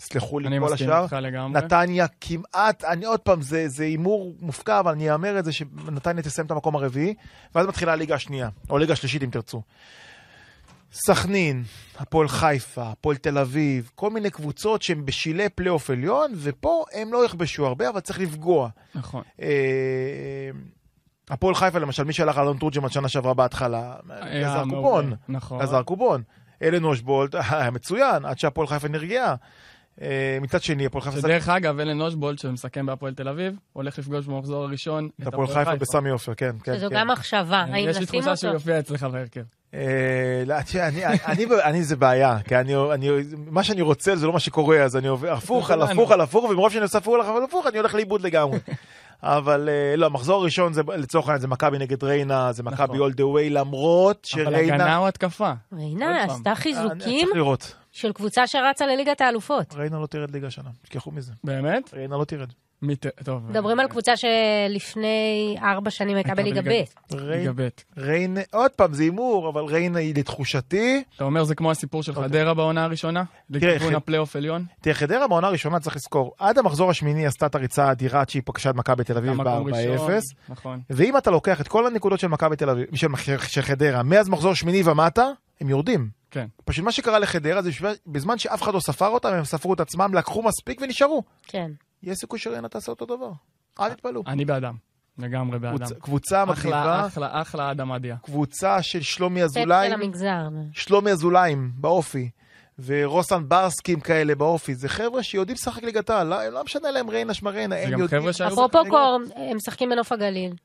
סלחו 0.00 0.38
לי 0.38 0.48
כל 0.60 0.72
השאר. 0.74 1.06
נתניה 1.64 2.06
כמעט, 2.20 2.84
אני 2.84 3.04
עוד 3.06 3.20
פעם, 3.20 3.42
זה 3.42 3.68
זה 3.68 3.84
הימור 3.84 4.34
מופקע, 4.40 4.80
אבל 4.80 4.92
אני 4.92 5.12
אאמר 5.12 5.38
את 5.38 5.44
זה 5.44 5.52
שנתניה 5.52 6.22
תסיים 6.22 6.46
את 6.46 6.50
המקום 6.50 6.76
הרביעי, 6.76 7.14
ואז 7.54 7.66
מתחילה 7.66 7.92
הליגה 7.92 8.14
השנייה, 8.14 8.48
או 8.70 8.76
הליגה 8.76 8.92
השלישית 8.92 9.22
אם 9.22 9.30
תרצו. 9.30 9.62
סכנין, 10.92 11.62
הפועל 11.98 12.28
חיפה, 12.28 12.90
הפועל 12.90 13.16
תל 13.16 13.38
אביב, 13.38 13.90
כל 13.94 14.10
מיני 14.10 14.30
קבוצות 14.30 14.82
שהן 14.82 15.04
בשולי 15.04 15.48
פלייאוף 15.48 15.90
עליון, 15.90 16.32
ופה 16.36 16.84
הם 16.92 17.12
לא 17.12 17.24
יכבשו 17.24 17.66
הרבה, 17.66 17.88
אבל 17.88 18.00
צריך 18.00 18.20
לפגוע. 18.20 18.68
נכון. 18.94 19.22
אה, 19.42 20.50
הפועל 21.30 21.54
חיפה 21.54 21.78
למשל, 21.78 22.04
מי 22.04 22.12
שהלך 22.12 22.38
על 22.38 22.44
אלון 22.44 22.58
תורג'מן 22.58 22.88
שנה 22.88 23.08
שעברה 23.08 23.34
בהתחלה, 23.34 23.94
גזר. 24.40 24.64
קופון. 24.70 25.12
נכון. 25.28 25.62
גזר 25.62 25.82
קופון. 25.82 26.22
אלן 26.62 26.84
אוז'בולט 26.84 27.34
היה 27.50 27.70
מצוין, 27.70 28.24
עד 28.24 28.38
שהפועל 28.38 28.66
חיפה 28.66 28.88
נרגעה. 28.88 29.34
אה, 30.02 30.38
מצד 30.40 30.62
שני, 30.62 30.86
הפועל 30.86 31.04
חיפה 31.04 31.20
שדרך 31.20 31.48
אגב, 31.48 31.80
אלן 31.80 32.00
אוז'בולט, 32.00 32.38
שמסכם 32.38 32.86
בהפועל 32.86 33.14
תל 33.14 33.28
אביב, 33.28 33.56
הולך 33.72 33.98
לפגוש 33.98 34.26
במחזור 34.26 34.64
הראשון 34.64 35.08
את 35.22 35.26
הפועל 35.26 35.46
חיפה 35.46 35.76
בסמי 35.76 36.10
עופר, 36.10 36.34
כן, 36.34 36.56
כן. 36.64 36.76
שזו 36.76 36.88
כן. 36.88 36.94
גם 36.94 37.08
מחשבה, 37.08 37.58
האם 37.58 37.88
יש 37.88 37.98
לי 37.98 38.06
תחושה 38.06 38.36
שהוא 38.36 38.48
אותו? 38.48 38.56
יופיע 38.56 38.78
אצלך 38.78 39.04
בהרכב. 39.04 39.42
אה, 39.74 39.80
לא, 40.46 40.54
אני- 40.74 41.06
אני- 41.06 41.44
אני 41.64 41.82
זה 41.84 41.96
בעיה, 41.96 42.38
כי 42.48 42.56
אני, 42.56 42.74
אני, 42.94 43.08
מה 43.46 43.62
שאני 43.62 43.82
רוצה 43.82 44.16
זה 44.16 44.26
לא 44.26 44.32
מה 44.32 44.40
שקורה, 44.40 44.82
אז 44.82 44.96
אני 44.96 45.08
עובר 45.08 45.32
הפוך 45.32 45.70
על 45.70 45.80
כולנו. 45.80 45.92
הפוך 45.92 46.12
על 46.12 46.20
הפוך, 46.20 46.44
ומרוב 46.44 46.72
שאני 46.72 46.82
עושה 46.82 46.98
הפוך 46.98 47.14
על 47.36 47.44
הפוך, 47.44 47.66
אני 47.66 47.78
הולך 47.78 47.94
לאיבוד 47.94 48.20
לגמרי. 48.20 48.58
אבל 49.22 49.68
אה, 49.68 49.96
לא, 49.96 50.06
המחזור 50.06 50.40
הראשון 50.40 50.72
זה 50.72 50.82
לצורך 50.96 51.26
העניין 51.28 51.40
זה 51.40 51.48
מכבי 51.48 51.78
נגד 51.78 52.04
ריינה, 52.04 52.52
זה 52.52 52.62
מכבי 52.62 52.98
all 52.98 53.12
the 53.12 53.20
way, 53.20 53.50
למרות 53.50 54.26
אבל 54.34 54.44
שריינה... 54.44 54.74
הגנה 54.74 54.96
או 54.96 55.08
התקפה? 55.08 55.52
פעם. 55.70 56.30
עשתה 56.30 56.54
חיזוקים 56.54 57.28
לראות. 57.34 57.74
של 57.92 58.12
קבוצה 58.12 58.46
שרצה 58.46 58.86
לליגת 58.86 59.20
האלופות. 59.20 59.74
ריינה 59.74 59.98
לא 59.98 60.06
תרד 60.06 60.30
ליגה 60.30 60.46
השנה, 60.46 60.70
תשכחו 60.82 61.10
מזה. 61.10 61.32
באמת? 61.44 61.94
ריינה 61.94 62.16
לא 62.16 62.24
תרד. 62.24 62.48
מי 62.82 62.96
ת- 62.96 63.06
טוב. 63.24 63.50
מדברים 63.50 63.80
על 63.80 63.88
קבוצה 63.88 64.12
שלפני 64.16 65.08
ארבע 65.62 65.90
שנים 65.90 66.16
הייתה 66.16 66.34
בליגה 66.34 66.62
ב'. 66.62 66.84
ליגה 67.14 67.52
ב'. 67.54 67.68
ריינה, 67.96 68.40
עוד 68.52 68.70
פעם, 68.70 68.92
זה 68.94 69.02
הימור, 69.02 69.48
אבל 69.50 69.64
ריינה 69.64 69.98
היא 69.98 70.14
לתחושתי, 70.16 71.02
אתה 71.16 71.24
אומר 71.24 71.44
זה 71.44 71.54
כמו 71.54 71.70
הסיפור 71.70 72.02
של 72.02 72.12
אוקיי. 72.12 72.24
חדרה 72.24 72.54
בעונה 72.54 72.84
הראשונה? 72.84 73.22
לכיוון 73.50 73.94
הפלייאוף 73.94 74.36
עליון? 74.36 74.64
תראה, 74.80 74.94
חדרה 74.94 75.28
בעונה 75.28 75.46
הראשונה 75.46 75.80
צריך 75.80 75.96
לזכור, 75.96 76.34
עד 76.38 76.58
המחזור 76.58 76.90
השמיני 76.90 77.26
עשתה 77.26 77.46
את 77.46 77.54
הריצה 77.54 77.84
האדירה 77.88 78.20
עד 78.20 78.28
שהיא 78.28 78.42
פגשה 78.44 78.70
את 78.70 78.74
מכבי 78.74 79.04
תל 79.04 79.16
אביב 79.16 79.30
גם 79.32 79.40
מקום 79.40 79.66
ראשון. 79.74 79.96
ב-4-0. 80.08 80.12
נכון. 80.48 80.80
ואם 80.90 81.16
אתה 81.16 81.30
לוקח 81.30 81.60
את 81.60 81.68
כל 81.68 81.86
הנקודות 81.86 82.20
של 82.20 82.28
מכבי 82.28 82.56
תל 82.56 82.70
אביב, 82.70 82.86
של, 82.94 83.08
של 83.48 83.62
חדרה, 83.62 84.02
מאז 84.02 84.28
מחזור 84.28 84.54
שמיני 84.54 84.82
ומטה, 84.84 85.26
הם 85.60 85.68
יורדים. 85.68 86.08
כן. 86.30 86.46
פשוט 86.64 86.84
מה 86.84 86.92
שקרה 86.92 87.18
לחדרה 87.18 87.62
זה 87.62 87.70
שבזמן 87.72 88.38
שאף 88.38 88.62
אחד 88.62 88.74
לא 88.74 88.80
ספר 88.80 89.08
אותם, 89.08 89.28
הם 89.28 89.44
ספרו 89.44 89.74
את 89.74 89.80
עצמם, 89.80 90.14
לקחו 90.14 90.42
מספיק 90.42 90.80
ונשארו. 90.82 91.22
כן. 91.46 91.70
יש 92.02 92.18
סיכוי 92.18 92.38
שריינה 92.38 92.68
תעשה 92.68 92.92
אותו 92.92 93.06
דבר. 93.06 93.30
אל 93.80 93.94
תתפלאו. 93.94 94.22
אני 94.26 94.44
באדם. 94.44 94.74
לגמרי 95.18 95.58
באדם. 95.58 95.76
קבוצה- 95.78 95.94
קבוצה 95.94 96.44
מגניבה, 96.44 96.80
אחלה, 96.80 97.06
אחלה, 97.06 97.42
אחלה 97.42 97.70
אדם 97.70 97.88
מדיה. 97.88 98.16
קבוצה 98.22 98.82
של 98.82 99.02
שלומי 99.02 99.42
אזולאי, 99.42 99.88
למגזר. 99.90 100.48
שלומי 100.72 101.10
אזולאים 101.10 101.70
באופי, 101.74 102.30
ורוסן 102.84 103.48
ברסקים 103.48 104.00
כאלה 104.00 104.34
באופי, 104.34 104.74
זה 104.74 104.88
חבר'ה 104.88 105.22
שיודעים 105.22 105.54
לשחק 105.60 105.82
ליגת 105.82 106.10
העל, 106.10 106.26
לא, 106.26 106.48
לא 106.48 106.64
משנה 106.64 106.90
להם 106.90 107.10
ריינה 107.10 107.34
שמריינה, 107.34 107.76
הם 107.76 107.90
גם 107.90 108.00
יודעים... 108.00 108.20
חבר'ה 108.20 108.32
שהיו 108.32 108.48
אפרופו 108.48 108.78
קור, 108.90 109.18
הם 109.36 109.56
משחקים 109.56 109.90
בנוף 109.90 110.12
הגליל. 110.12 110.50
הם 110.50 110.56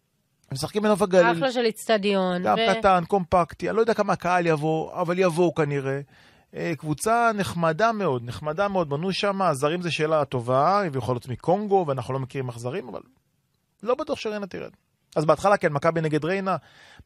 משחקים 0.51 0.83
בנוף 0.83 1.01
הגליל. 1.01 1.31
אחלה 1.31 1.51
של 1.51 1.65
איצטדיון. 1.65 2.43
גם 2.43 2.57
ו- 2.57 2.75
קטן, 2.79 3.03
קומפקטי, 3.07 3.69
אני 3.69 3.75
לא 3.75 3.81
יודע 3.81 3.93
כמה 3.93 4.15
קהל 4.15 4.47
יבוא, 4.47 5.01
אבל 5.01 5.19
יבואו 5.19 5.53
כנראה. 5.55 5.99
אה, 6.55 6.73
קבוצה 6.77 7.31
נחמדה 7.35 7.91
מאוד, 7.91 8.23
נחמדה 8.25 8.67
מאוד, 8.67 8.89
בנו 8.89 9.13
שם, 9.13 9.41
הזרים 9.41 9.81
זה 9.81 9.91
שאלה 9.91 10.25
טובה, 10.25 10.81
הם 10.81 10.91
יכולים 10.95 11.15
להיות 11.15 11.29
מקונגו, 11.29 11.85
ואנחנו 11.87 12.13
לא 12.13 12.19
מכירים 12.19 12.49
איך 12.49 12.59
זרים, 12.59 12.87
אבל 12.87 13.01
לא 13.83 13.95
בטוח 13.95 14.19
שריינה 14.19 14.47
תרד. 14.47 14.71
אז 15.15 15.25
בהתחלה 15.25 15.57
כן, 15.57 15.73
מכבי 15.73 16.01
נגד 16.01 16.25
ריינה, 16.25 16.55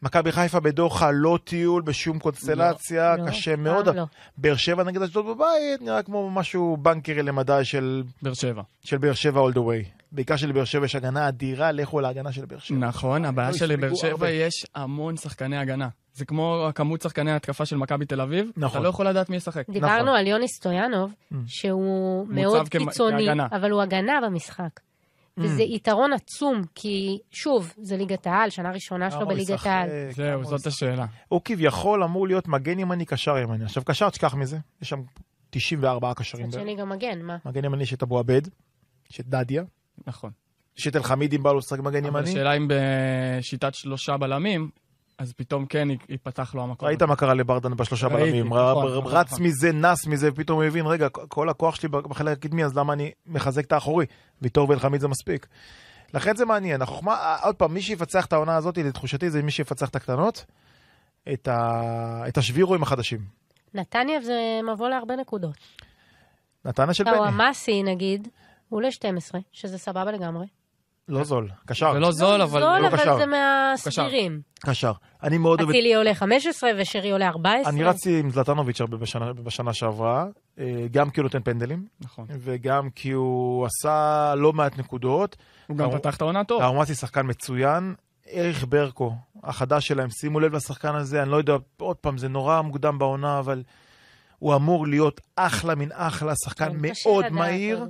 מכבי 0.01 0.32
חיפה 0.32 0.60
בדוחה, 0.60 1.12
לא 1.13 1.39
טיול 1.44 1.82
בשום 1.82 2.20
קונסטלציה, 2.20 3.16
לא, 3.16 3.30
קשה 3.30 3.54
אף 3.54 3.60
מאוד. 3.60 3.88
לא. 3.96 4.04
באר 4.38 4.56
שבע 4.56 4.84
נגד 4.84 5.01
אשדוד 5.01 5.25
בבית, 5.25 5.82
נראה 5.82 6.04
כמו 6.04 6.32
משהו 6.32 6.77
בנקרי 6.77 7.24
למדי 7.24 7.66
של, 7.66 8.04
באר 8.22 8.34
שבע. 8.34 8.62
של 8.84 8.98
באר 8.98 9.13
שבע 9.13 9.42
all 9.42 9.54
the 9.54 9.58
way. 9.58 9.97
בעיקר 10.12 10.36
שלבאר 10.36 10.64
שבע 10.64 10.86
יש 10.86 10.96
הגנה 10.96 11.28
אדירה, 11.28 11.72
לכו 11.72 12.00
להגנה 12.00 12.32
של 12.32 12.46
באר 12.46 12.60
שבע. 12.60 12.78
נכון, 12.78 13.26
הבעיה 13.26 13.50
לא 13.50 13.58
שלבאר 13.58 13.92
הספיקו 13.92 14.08
הרבה. 14.12 14.28
שבע 14.28 14.36
יש 14.36 14.66
המון 14.76 15.18
שחקני 15.18 15.58
הגנה. 15.58 15.88
זה 16.14 16.26
כמו 16.26 16.66
הכמות 16.70 17.02
שחקני 17.02 17.32
התקפה 17.32 17.66
של 17.66 17.78
מכבי 17.78 18.06
תל 18.06 18.22
אביב, 18.22 18.52
נכון. 18.58 18.70
אתה 18.78 18.84
לא 18.84 18.90
יכול 18.90 19.08
לדעת 19.08 19.30
מי 19.30 19.36
ישחק. 19.36 19.70
דיברנו 19.70 20.04
נכון. 20.04 20.16
על 20.16 20.28
יוני 20.28 20.48
סטויאנוב, 20.48 21.12
Mm. 21.32 21.36
שהוא 21.48 22.28
מאוד 22.30 22.70
קיצוני, 22.70 23.26
כהגנה. 23.28 23.48
אבל 23.52 23.72
הוא 23.72 23.82
הגנה 23.82 24.14
במשחק. 24.26 24.80
Mm. 24.80 25.42
וזה 25.44 25.64
יתרון 25.64 26.14
עצום, 26.14 26.62
כי 26.76 27.18
שוב, 27.32 27.74
זה 27.78 27.98
ליגת 27.98 28.28
העל, 28.28 28.50
שנה 28.50 28.72
ראשונה 28.72 29.12
שלו 29.12 29.28
בליגת 29.28 29.66
העל. 29.66 29.90
זהו, 30.12 30.44
זאת 30.46 30.66
השאלה. 30.68 31.06
הוא 31.28 31.42
כביכול 31.46 32.04
אמור 32.04 32.28
להיות 32.28 32.48
מגן 32.48 32.80
ימני, 32.80 33.06
קשר 33.06 33.38
ימני. 33.38 33.64
עכשיו, 33.66 33.84
קשר, 33.86 34.10
תשכח 34.10 34.34
מזה, 34.36 34.58
יש 34.82 34.90
שם 34.90 35.02
94 35.50 36.14
קשרים. 36.14 36.48
מצד 36.48 36.60
שני 36.60 36.76
גם 36.76 36.90
מגן, 36.90 37.22
מה? 37.22 37.38
מגן 37.46 37.66
ימני 37.66 37.84
יש 37.84 37.94
את 37.94 38.04
אבו 38.04 38.20
עבד, 38.20 38.42
יש 39.12 39.20
את 39.20 39.26
דדיה, 39.28 39.64
נכון. 40.08 40.32
יש 40.77 40.88
את 40.88 40.96
אלחמיד 40.96 41.34
אם 41.34 41.44
בא 41.44 41.51
לו 41.51 41.58
לשחק 41.58 41.80
מגן 41.80 42.06
ימני. 42.06 42.30
השאלה 42.30 42.54
אם 42.54 42.68
בשיטת 42.70 43.74
שלושה 43.74 44.18
בלמים, 44.18 44.70
אז 45.18 45.34
פתאום 45.34 45.66
כן 45.66 45.88
ייפתח 46.10 46.56
לו 46.56 46.63
המקום. 46.63 46.88
ראית 46.88 47.01
מה 47.04 47.16
קרה 47.16 47.34
לברדן 47.34 47.74
בשלושה 47.75 48.08
ראיתי, 48.08 48.32
בלמים, 48.32 48.46
נכון, 48.54 48.98
נכון, 49.00 49.13
רץ 49.13 49.32
נכון. 49.34 49.46
מזה, 49.46 49.72
נס 49.72 50.08
מזה, 50.08 50.30
ופתאום 50.34 50.58
הוא 50.60 50.63
הבין, 50.68 50.86
רגע, 50.86 51.10
כל 51.10 51.50
הכוח 51.50 51.75
שלי 51.75 51.89
בחלק 51.89 52.38
הקדמי, 52.38 52.66
אז 52.66 52.77
למה 52.77 52.94
אני 52.94 53.12
מחזק 53.25 53.66
את 53.66 53.72
האחורי? 53.72 54.06
ויטור 54.42 54.70
ואלחמיד 54.70 55.01
זה 55.01 55.08
מספיק. 55.08 55.48
לכן 56.13 56.36
זה 56.36 56.46
מעניין. 56.46 56.82
החוכמה, 56.82 57.36
עוד 57.44 57.56
פעם, 57.56 57.74
מי 57.74 57.82
שיפצח 57.82 58.25
את 58.25 58.34
העונה 58.34 58.56
הזאת, 58.56 58.77
לתחושתי, 58.77 59.30
זה 59.30 59.44
מי 59.44 59.51
שיפצח 59.51 59.89
את 59.89 59.96
הקטנות, 59.96 60.46
את 61.34 61.48
ה- 61.48 62.24
את 62.27 62.38
השבירואים 62.38 62.84
החדשים. 62.84 63.20
נתניה 63.74 64.22
זה 64.22 64.39
מבוא 64.74 64.89
להרבה 64.89 65.16
נקודות. 65.16 65.56
נתניה 66.66 66.94
של 66.94 67.04
בני, 67.04 67.13
טאוואמאסי 67.13 67.84
נגיד, 67.84 68.27
הוא 68.70 68.82
ל-12, 68.82 69.36
שזה 69.52 69.78
סבבה 69.78 70.12
לגמרי. 70.12 70.46
לא 71.10 71.24
זול, 71.24 71.50
קשר, 71.66 71.94
זה 71.94 72.00
לא 72.00 72.12
זול, 72.12 72.42
אבל... 72.42 72.62
זול, 72.62 72.80
לא 72.80 72.88
אבל 72.88 72.98
קשר. 72.98 73.18
זה 73.18 73.26
מהסבירים. 73.26 74.42
קשר. 74.60 74.92
אני 75.24 75.38
מאוד 75.38 75.60
אוהב 75.62 75.70
אצילי 75.70 75.96
עולה 75.96 76.14
15 76.16 76.70
ושרי 76.78 77.12
עולה 77.12 77.28
14. 77.28 77.72
אני 77.74 77.84
רצתי 77.84 78.20
עם 78.20 78.30
זלטנוביץ' 78.30 78.82
הרבה 78.82 78.98
בשנה, 78.98 79.34
בשנה 79.34 79.74
שעברה, 79.74 80.26
אה, 80.60 80.66
גם 80.92 81.10
כי 81.10 81.20
הוא 81.20 81.24
נותן 81.24 81.42
פנדלים, 81.44 81.86
נכון. 82.02 82.26
וגם 82.40 82.90
כי 82.90 83.12
הוא 83.12 83.66
עשה 83.66 84.34
לא 84.38 84.54
מעט 84.54 84.78
נקודות. 84.78 85.36
הוא 85.68 85.78
גם 85.78 85.86
הוא- 85.90 85.98
פתח 85.98 86.16
את 86.18 86.22
העונה 86.22 86.44
טוב. 86.44 86.62
ארמסי 86.62 86.96
שחקן 86.96 87.28
מצוין. 87.30 87.94
אריך 88.34 88.66
ברקו, 88.70 89.14
החדש 89.44 89.88
שלהם, 89.88 90.10
שימו 90.10 90.40
לב 90.40 90.54
לשחקן 90.56 90.96
הזה, 90.96 91.22
אני 91.24 91.32
לא 91.32 91.38
יודע, 91.38 91.54
עוד 91.78 91.96
פעם, 91.96 92.18
זה 92.18 92.28
נורא 92.28 92.62
מוקדם 92.62 93.00
בעונה, 93.00 93.40
אבל 93.40 93.64
הוא 94.40 94.56
אמור 94.56 94.88
להיות 94.88 95.22
אחלה 95.36 95.76
מן 95.76 95.88
אחלה, 95.92 96.34
שחקן 96.44 96.66
כן, 96.72 96.78
מאוד 96.82 97.20
לדעת 97.26 97.32
מהיר. 97.32 97.80
עוד. 97.80 97.90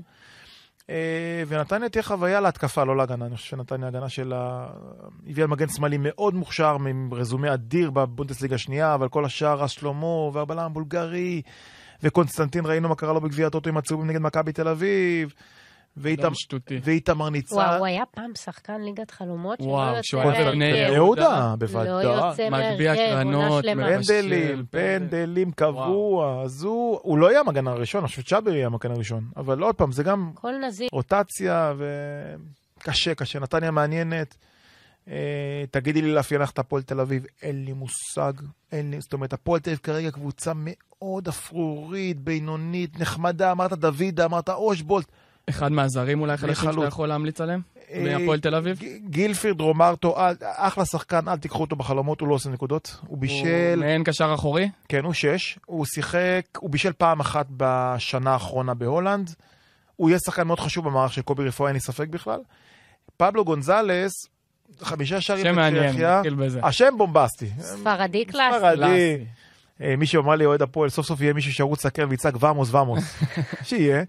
אה, 0.90 1.44
ונתניה 1.48 1.90
תהיה 1.90 2.04
חוויה 2.04 2.42
להתקפה, 2.42 2.84
לא 2.84 2.98
להגנה. 2.98 3.26
אני 3.26 3.36
חושב 3.36 3.50
שנתניה 3.50 3.88
הגנה 3.88 4.10
שלה 4.10 4.68
הביאה 5.30 5.48
מגן 5.48 5.68
שמאלי 5.70 5.98
מאוד 6.00 6.36
מוכשר, 6.36 6.78
עם 6.90 7.10
רזומה 7.14 7.54
אדיר 7.54 7.92
בבונדסליגה 7.92 8.56
השנייה, 8.56 8.94
אבל 8.94 9.10
כל 9.10 9.26
השאר, 9.26 9.62
רז 9.64 9.70
שלמה, 9.70 10.06
והבלם 10.06 10.66
הבולגרי, 10.66 11.42
וקונסטנטין, 12.04 12.66
ראינו 12.66 12.90
מה 12.90 12.96
קרה 12.96 13.14
לו 13.14 13.22
בגביע 13.22 13.48
הטוטו 13.48 13.70
עם 13.70 13.78
הצהובים 13.78 14.08
נגד 14.08 14.22
מכבי 14.22 14.52
תל 14.52 14.68
אביב. 14.68 15.34
ואיתמר 16.84 17.30
ניצן. 17.30 17.56
וואו, 17.56 17.78
הוא 17.78 17.86
היה 17.86 18.04
פעם 18.06 18.32
שחקן 18.36 18.82
ליגת 18.82 19.12
חלומות 19.12 19.60
וואו, 19.62 19.96
כשהוא 20.02 20.22
היה. 20.22 20.32
בבני 20.32 20.52
בני 20.52 20.78
יהודה. 20.78 21.50
לא 21.50 21.56
בוודאי. 21.56 22.04
יוצא 22.04 22.50
מגביה 22.50 22.94
מהרכב, 22.94 23.28
עונה 23.28 23.38
קרנות, 23.38 23.64
שלמה. 23.64 23.98
מבשל, 23.98 24.22
פנדלים, 24.22 24.66
פנדל. 24.70 25.08
פנדלים 25.10 25.52
קבוע, 25.52 26.42
אז 26.44 26.64
הוא, 26.64 27.18
לא 27.18 27.32
יהיה 27.32 27.40
המגן 27.40 27.68
הראשון, 27.68 28.02
אני 28.02 28.08
חושב 28.08 28.22
שצ'אבר 28.22 28.52
יהיה 28.52 28.66
המגן 28.66 28.92
הראשון, 28.92 29.24
אבל 29.38 29.62
עוד 29.64 29.76
פעם, 29.76 29.92
זה 29.92 30.04
גם. 30.04 30.32
רוטציה 30.92 31.74
וקשה, 31.78 33.16
קשה. 33.16 33.40
נתניה 33.40 33.72
מעניינת. 33.72 34.36
אה, 35.10 35.64
תגידי 35.72 36.02
לי 36.02 36.14
לאפיין 36.14 36.42
לך 36.42 36.52
את 36.52 36.60
הפועל 36.60 36.84
תל 36.84 37.00
אביב, 37.00 37.26
אין 37.42 37.66
לי 37.66 37.74
מושג. 37.74 38.34
אין 38.72 38.92
לי, 38.92 39.02
זאת 39.02 39.14
אומרת, 39.14 39.34
הפועל 39.34 39.60
תל 39.60 39.70
אביב 39.70 39.80
כרגע 39.84 40.12
קבוצה 40.12 40.52
מאוד 40.56 41.28
אפרורית, 41.28 42.20
בינונית, 42.20 43.00
נחמדה, 43.00 43.52
אמרת 43.52 43.74
דוידה, 43.74 44.26
אמרת 44.26 44.50
אושבולט. 44.50 45.12
אחד 45.50 45.72
מהזרים 45.72 46.22
אולי 46.22 46.38
חלוץ. 46.38 46.58
שאתה 46.62 46.86
יכול 46.86 47.08
להמליץ 47.10 47.42
עליהם? 47.42 47.62
אה, 47.92 48.18
מהפועל 48.20 48.40
תל 48.40 48.56
אביב? 48.56 48.80
ג- 48.80 49.10
גילפריד 49.10 49.62
רומרטו, 49.62 50.20
אל- 50.20 50.36
אחלה 50.42 50.86
שחקן, 50.86 51.28
אל 51.28 51.38
תיקחו 51.38 51.62
אותו 51.62 51.76
בחלומות, 51.76 52.22
הוא 52.22 52.30
לא 52.30 52.34
עושה 52.34 52.50
נקודות. 52.50 52.98
הוא 53.08 53.18
בישל, 53.18 53.46
הוא 53.74 53.80
מעין 53.80 54.04
קשר 54.04 54.32
אחורי? 54.34 54.70
כן, 54.90 55.04
הוא 55.04 55.14
שש, 55.14 55.60
הוא 55.66 55.86
שיחק, 55.86 56.42
הוא 56.58 56.70
בישל 56.70 56.94
פעם 56.94 57.20
אחת 57.20 57.46
בשנה 57.58 58.32
האחרונה 58.34 58.74
בהולנד. 58.74 59.34
הוא 59.96 60.10
יהיה 60.10 60.20
שחקן 60.20 60.48
מאוד 60.48 60.60
חשוב 60.60 60.86
במערך 60.86 61.14
של 61.14 61.22
קובי 61.22 61.48
רפואה, 61.48 61.70
אין 61.70 61.74
לי 61.76 61.80
ספק 61.80 62.08
בכלל. 62.08 62.40
פבלו 63.18 63.46
גונזלס, 63.46 64.12
חמישה 64.82 65.22
שערים 65.22 65.46
שם 65.46 65.56
מעניין, 65.56 65.92
בצ'כיה. 65.92 66.18
נתחיל 66.18 66.36
בזה. 66.36 66.60
השם 66.64 66.94
בומבסטי. 66.98 67.50
ספרדי 67.60 68.26
קלאסי. 68.26 68.58
ספרדי. 68.58 69.18
אה, 69.82 69.96
מישהו 69.98 70.24
אמר 70.24 70.36
לי, 70.36 70.46
אוהד 70.46 70.62
הפועל, 70.62 70.90
סוף 70.90 71.06
סוף 71.06 71.22
יהיה 71.22 71.34
מישהו 71.34 71.54
שירוץ 71.54 71.86
לקרן 71.86 72.10
ויצעק 72.10 72.44
vamos 72.44 72.74
vamos. 72.74 73.04
שיהיה. 73.64 74.04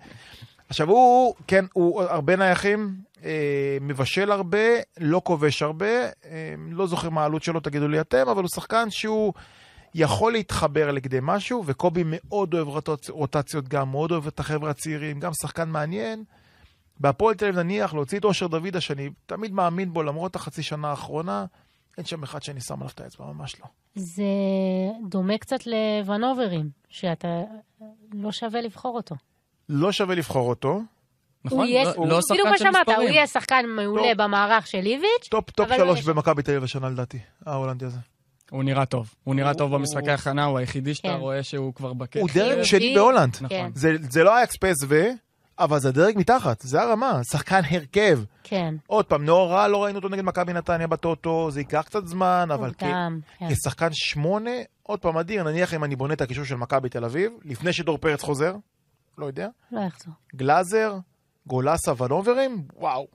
עכשיו 0.68 0.90
הוא, 0.90 1.34
כן, 1.46 1.64
הוא 1.72 2.02
הרבה 2.02 2.36
נייחים, 2.36 2.96
אה, 3.24 3.78
מבשל 3.80 4.32
הרבה, 4.32 4.58
לא 5.00 5.20
כובש 5.24 5.62
הרבה, 5.62 5.86
אה, 5.86 6.54
לא 6.70 6.86
זוכר 6.86 7.10
מה 7.10 7.22
העלות 7.22 7.42
שלו, 7.42 7.60
תגידו 7.60 7.88
לי 7.88 8.00
אתם, 8.00 8.28
אבל 8.28 8.42
הוא 8.42 8.48
שחקן 8.54 8.90
שהוא 8.90 9.32
יכול 9.94 10.32
להתחבר 10.32 10.90
לכדי 10.90 11.18
משהו, 11.22 11.62
וקובי 11.66 12.02
מאוד 12.06 12.54
אוהב 12.54 12.68
רוטצ- 12.68 13.10
רוטציות 13.10 13.68
גם, 13.68 13.90
מאוד 13.90 14.12
אוהב 14.12 14.26
את 14.26 14.40
החבר'ה 14.40 14.70
הצעירים, 14.70 15.20
גם 15.20 15.32
שחקן 15.34 15.68
מעניין. 15.68 16.24
בהפועל 17.00 17.34
תל 17.34 17.44
אביב 17.44 17.58
נניח, 17.58 17.94
להוציא 17.94 18.18
את 18.18 18.24
אושר 18.24 18.46
דוידה, 18.46 18.80
שאני 18.80 19.10
תמיד 19.26 19.52
מאמין 19.52 19.92
בו, 19.92 20.02
למרות 20.02 20.36
החצי 20.36 20.62
שנה 20.62 20.90
האחרונה, 20.90 21.46
אין 21.98 22.06
שם 22.06 22.22
אחד 22.22 22.42
שאני 22.42 22.60
שם 22.60 22.74
עליו 22.74 22.88
את 22.94 23.00
האצבע, 23.00 23.26
ממש 23.26 23.60
לא. 23.60 23.66
זה 23.94 24.22
דומה 25.08 25.38
קצת 25.38 25.58
לוונוברים, 25.66 26.70
שאתה 26.88 27.28
לא 28.12 28.32
שווה 28.32 28.60
לבחור 28.60 28.96
אותו. 28.96 29.14
לא 29.68 29.92
שווה 29.92 30.14
לבחור 30.14 30.48
אותו. 30.48 30.80
נכון? 31.44 31.58
הוא 31.58 31.66
יהיה, 31.66 31.84
לא- 31.84 31.90
לא 31.90 32.04
בדיוק 32.04 32.20
שחקן 32.28 32.50
מה 32.50 32.58
של 32.58 32.64
שאמרת, 32.64 32.86
הוא 32.86 32.94
מספרים. 32.94 33.08
יהיה 33.12 33.26
שחקן 33.26 33.64
מעולה 33.68 34.02
טוב. 34.14 34.22
במערך 34.22 34.66
של 34.66 34.78
איביץ', 34.86 35.28
top 35.30 35.50
top 35.50 35.68
שלוש 35.76 35.98
יש- 35.98 36.04
במכבי 36.04 36.42
תל 36.42 36.50
אביב 36.50 36.64
השנה 36.64 36.88
לדעתי, 36.88 37.18
ההולנדי 37.46 37.84
הזה. 37.84 37.98
הוא 38.50 38.64
נראה 38.64 38.86
טוב. 38.86 39.14
הוא 39.24 39.34
נראה 39.34 39.54
טוב 39.54 39.70
הוא- 39.72 39.78
במשחקי 39.78 40.10
הכנה, 40.10 40.44
הוא 40.44 40.58
היחידי 40.58 40.94
שאתה 40.94 41.08
כן. 41.08 41.14
רואה 41.14 41.42
שהוא 41.42 41.74
כבר 41.74 41.92
בקטע. 41.92 42.20
הוא 42.20 42.28
דרג. 42.34 42.62
שני 42.62 42.94
בהולנד. 42.94 43.36
כן. 43.36 43.44
נכון. 43.44 43.70
זה, 43.74 43.96
זה 44.10 44.24
לא 44.24 44.36
אייאקס 44.36 44.56
פ.ס.וו, 44.56 44.86
אבל 45.58 45.78
זה 45.78 45.92
דרג 45.92 46.18
מתחת, 46.18 46.60
זה 46.60 46.82
הרמה, 46.82 47.20
שחקן 47.32 47.60
הרכב. 47.70 48.20
כן, 48.44 48.74
עוד 48.86 49.04
פעם, 49.04 49.24
נאור 49.24 49.50
רע, 49.50 49.68
לא 49.68 49.84
ראינו 49.84 49.98
אותו 49.98 50.08
נגד 50.08 50.24
מכבי 50.24 50.52
נתניה 50.52 50.86
בטוטו, 50.86 51.50
זה 51.50 51.60
ייקח 51.60 51.82
קצת 51.86 52.06
זמן, 52.06 52.48
אבל 52.54 52.72
כ- 52.72 52.84
כן. 53.38 53.48
כשחקן 53.48 53.88
שמונה, 53.92 54.50
עוד 54.82 54.98
פעם 54.98 55.16
אדיר, 55.18 55.42
נניח 55.42 55.74
אם 55.74 55.84
אני 55.84 55.96
בונה 55.96 56.14
את 56.14 56.20
הקישור 56.20 56.44
של 56.44 56.54
מכבי 56.56 56.88
תל 56.88 57.04
אביב, 57.04 57.32
לפני 57.44 57.72
שדור 57.72 57.98
פרץ 57.98 58.22
חוזר, 58.22 58.54
לא 59.18 59.26
יודע, 59.26 59.48
לא 59.72 59.80
יחזור. 59.80 60.14
גלאזר, 60.36 60.98
גולסה 61.46 62.02
ונוברים, 62.02 62.62
וואו. 62.76 63.06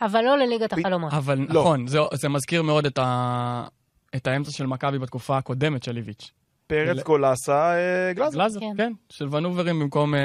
אבל 0.00 0.20
לא 0.22 0.38
לליגת 0.38 0.72
החלומות. 0.72 1.12
אבל 1.12 1.38
לא. 1.38 1.60
נכון, 1.60 1.86
זה, 1.86 1.98
זה 2.14 2.28
מזכיר 2.28 2.62
מאוד 2.62 2.86
את, 2.86 2.98
ה... 2.98 3.64
את 4.16 4.26
האמצע 4.26 4.50
של 4.50 4.66
מכבי 4.66 4.98
בתקופה 4.98 5.38
הקודמת 5.38 5.82
של 5.82 5.96
איביץ'. 5.96 6.30
פרץ, 6.66 6.96
ל- 6.96 7.02
גולסה, 7.02 7.72
אה, 7.74 8.12
גלאזר. 8.12 8.38
גלאזר, 8.38 8.60
כן. 8.60 8.72
כן. 8.76 8.92
של 9.08 9.34
ונוברים 9.34 9.78
במקום, 9.80 10.14
אה, 10.14 10.20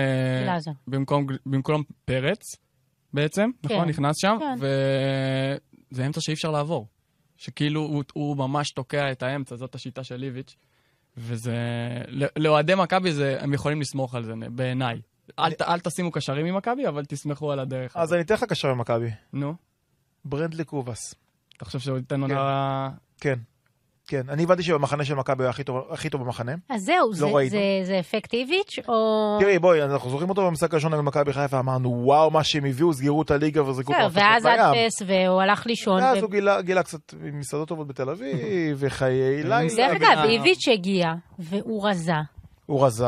גלאזר. 0.45 0.71
במקום, 0.87 1.25
במקום 1.45 1.83
פרץ, 2.05 2.55
בעצם, 3.13 3.49
כן. 3.67 3.75
נכון? 3.75 3.89
נכנס 3.89 4.15
שם, 4.17 4.37
כן. 4.39 4.55
וזה 5.91 6.05
אמצע 6.05 6.21
שאי 6.21 6.33
אפשר 6.33 6.51
לעבור. 6.51 6.87
שכאילו 7.37 7.81
הוא, 7.81 8.03
הוא 8.13 8.37
ממש 8.37 8.71
תוקע 8.71 9.11
את 9.11 9.23
האמצע, 9.23 9.55
זאת 9.55 9.75
השיטה 9.75 10.03
של 10.03 10.23
איביץ'. 10.23 10.55
וזה... 11.17 11.55
ל- 12.07 12.25
לאוהדי 12.43 12.75
מכבי 12.75 13.11
זה- 13.11 13.37
הם 13.41 13.53
יכולים 13.53 13.81
לסמוך 13.81 14.15
על 14.15 14.23
זה, 14.23 14.33
בעיניי. 14.51 15.01
אל, 15.39 15.53
ת- 15.53 15.61
אל 15.61 15.79
תשימו 15.79 16.11
קשרים 16.11 16.45
ממכבי, 16.45 16.87
אבל 16.87 17.05
תסמכו 17.05 17.51
על 17.51 17.59
הדרך. 17.59 17.97
אז 17.97 18.13
אני 18.13 18.21
אתן 18.21 18.33
לך 18.33 18.43
קשר 18.43 18.67
במכבי, 18.73 19.09
נו, 19.33 19.53
ברנדלי 20.25 20.63
קובאס. 20.63 21.15
אתה 21.57 21.65
חושב 21.65 21.79
שהוא 21.79 21.97
ייתן 21.97 22.21
עונה... 22.21 22.89
כן. 23.21 23.39
כן, 24.07 24.21
אני 24.29 24.43
הבנתי 24.43 24.63
שבמחנה 24.63 25.05
של 25.05 25.15
מכבי 25.15 25.43
הוא 25.43 25.49
היה 25.49 25.49
הכי 25.91 26.09
טוב, 26.09 26.23
במחנה. 26.23 26.51
אז 26.69 26.81
זהו, 26.83 27.13
זה- 27.13 27.25
ראינו. 27.25 27.49
זה- 27.51 27.57
זה 27.83 27.99
אפקטיביץ', 27.99 28.79
או... 28.87 29.37
תראי, 29.39 29.59
בואי, 29.59 29.83
אנחנו 29.83 30.09
זוכרים 30.09 30.29
אותו 30.29 30.47
במשחק 30.47 30.73
הראשון 30.73 30.93
נגד 30.93 31.03
מכבי 31.03 31.33
חיפה, 31.33 31.59
אמרנו, 31.59 31.89
וואו, 32.05 32.31
מה 32.31 32.43
שהם 32.43 32.65
הביאו, 32.65 32.93
סגרו 32.93 33.21
את 33.21 33.31
הליגה 33.31 33.63
וזרקו 33.63 33.93
זהו, 33.93 34.09
פה 34.09 34.19
ואז 34.19 34.45
לים." 34.45 34.59
הדפס, 34.59 35.01
והוא 35.07 35.41
הלך 35.41 35.65
לישון. 35.65 36.01
ואז 36.03 36.17
ו- 36.17 36.21
הוא 36.21 36.29
גילה, 36.31 36.61
גילה 36.61 36.83
קצת 36.83 37.13
מסעדות 37.13 37.67
טובות 37.67 37.87
בתל 37.87 38.09
אביב, 38.09 38.37
וחיי 38.79 39.43
לילה. 39.43 39.75
דרך 39.77 40.01
אגב, 40.01 40.23
איביץ' 40.29 40.67
הגיע, 40.73 41.13
והוא 41.39 41.89
רזה. 41.89 42.13
הוא 42.65 42.85
רזה, 42.85 43.05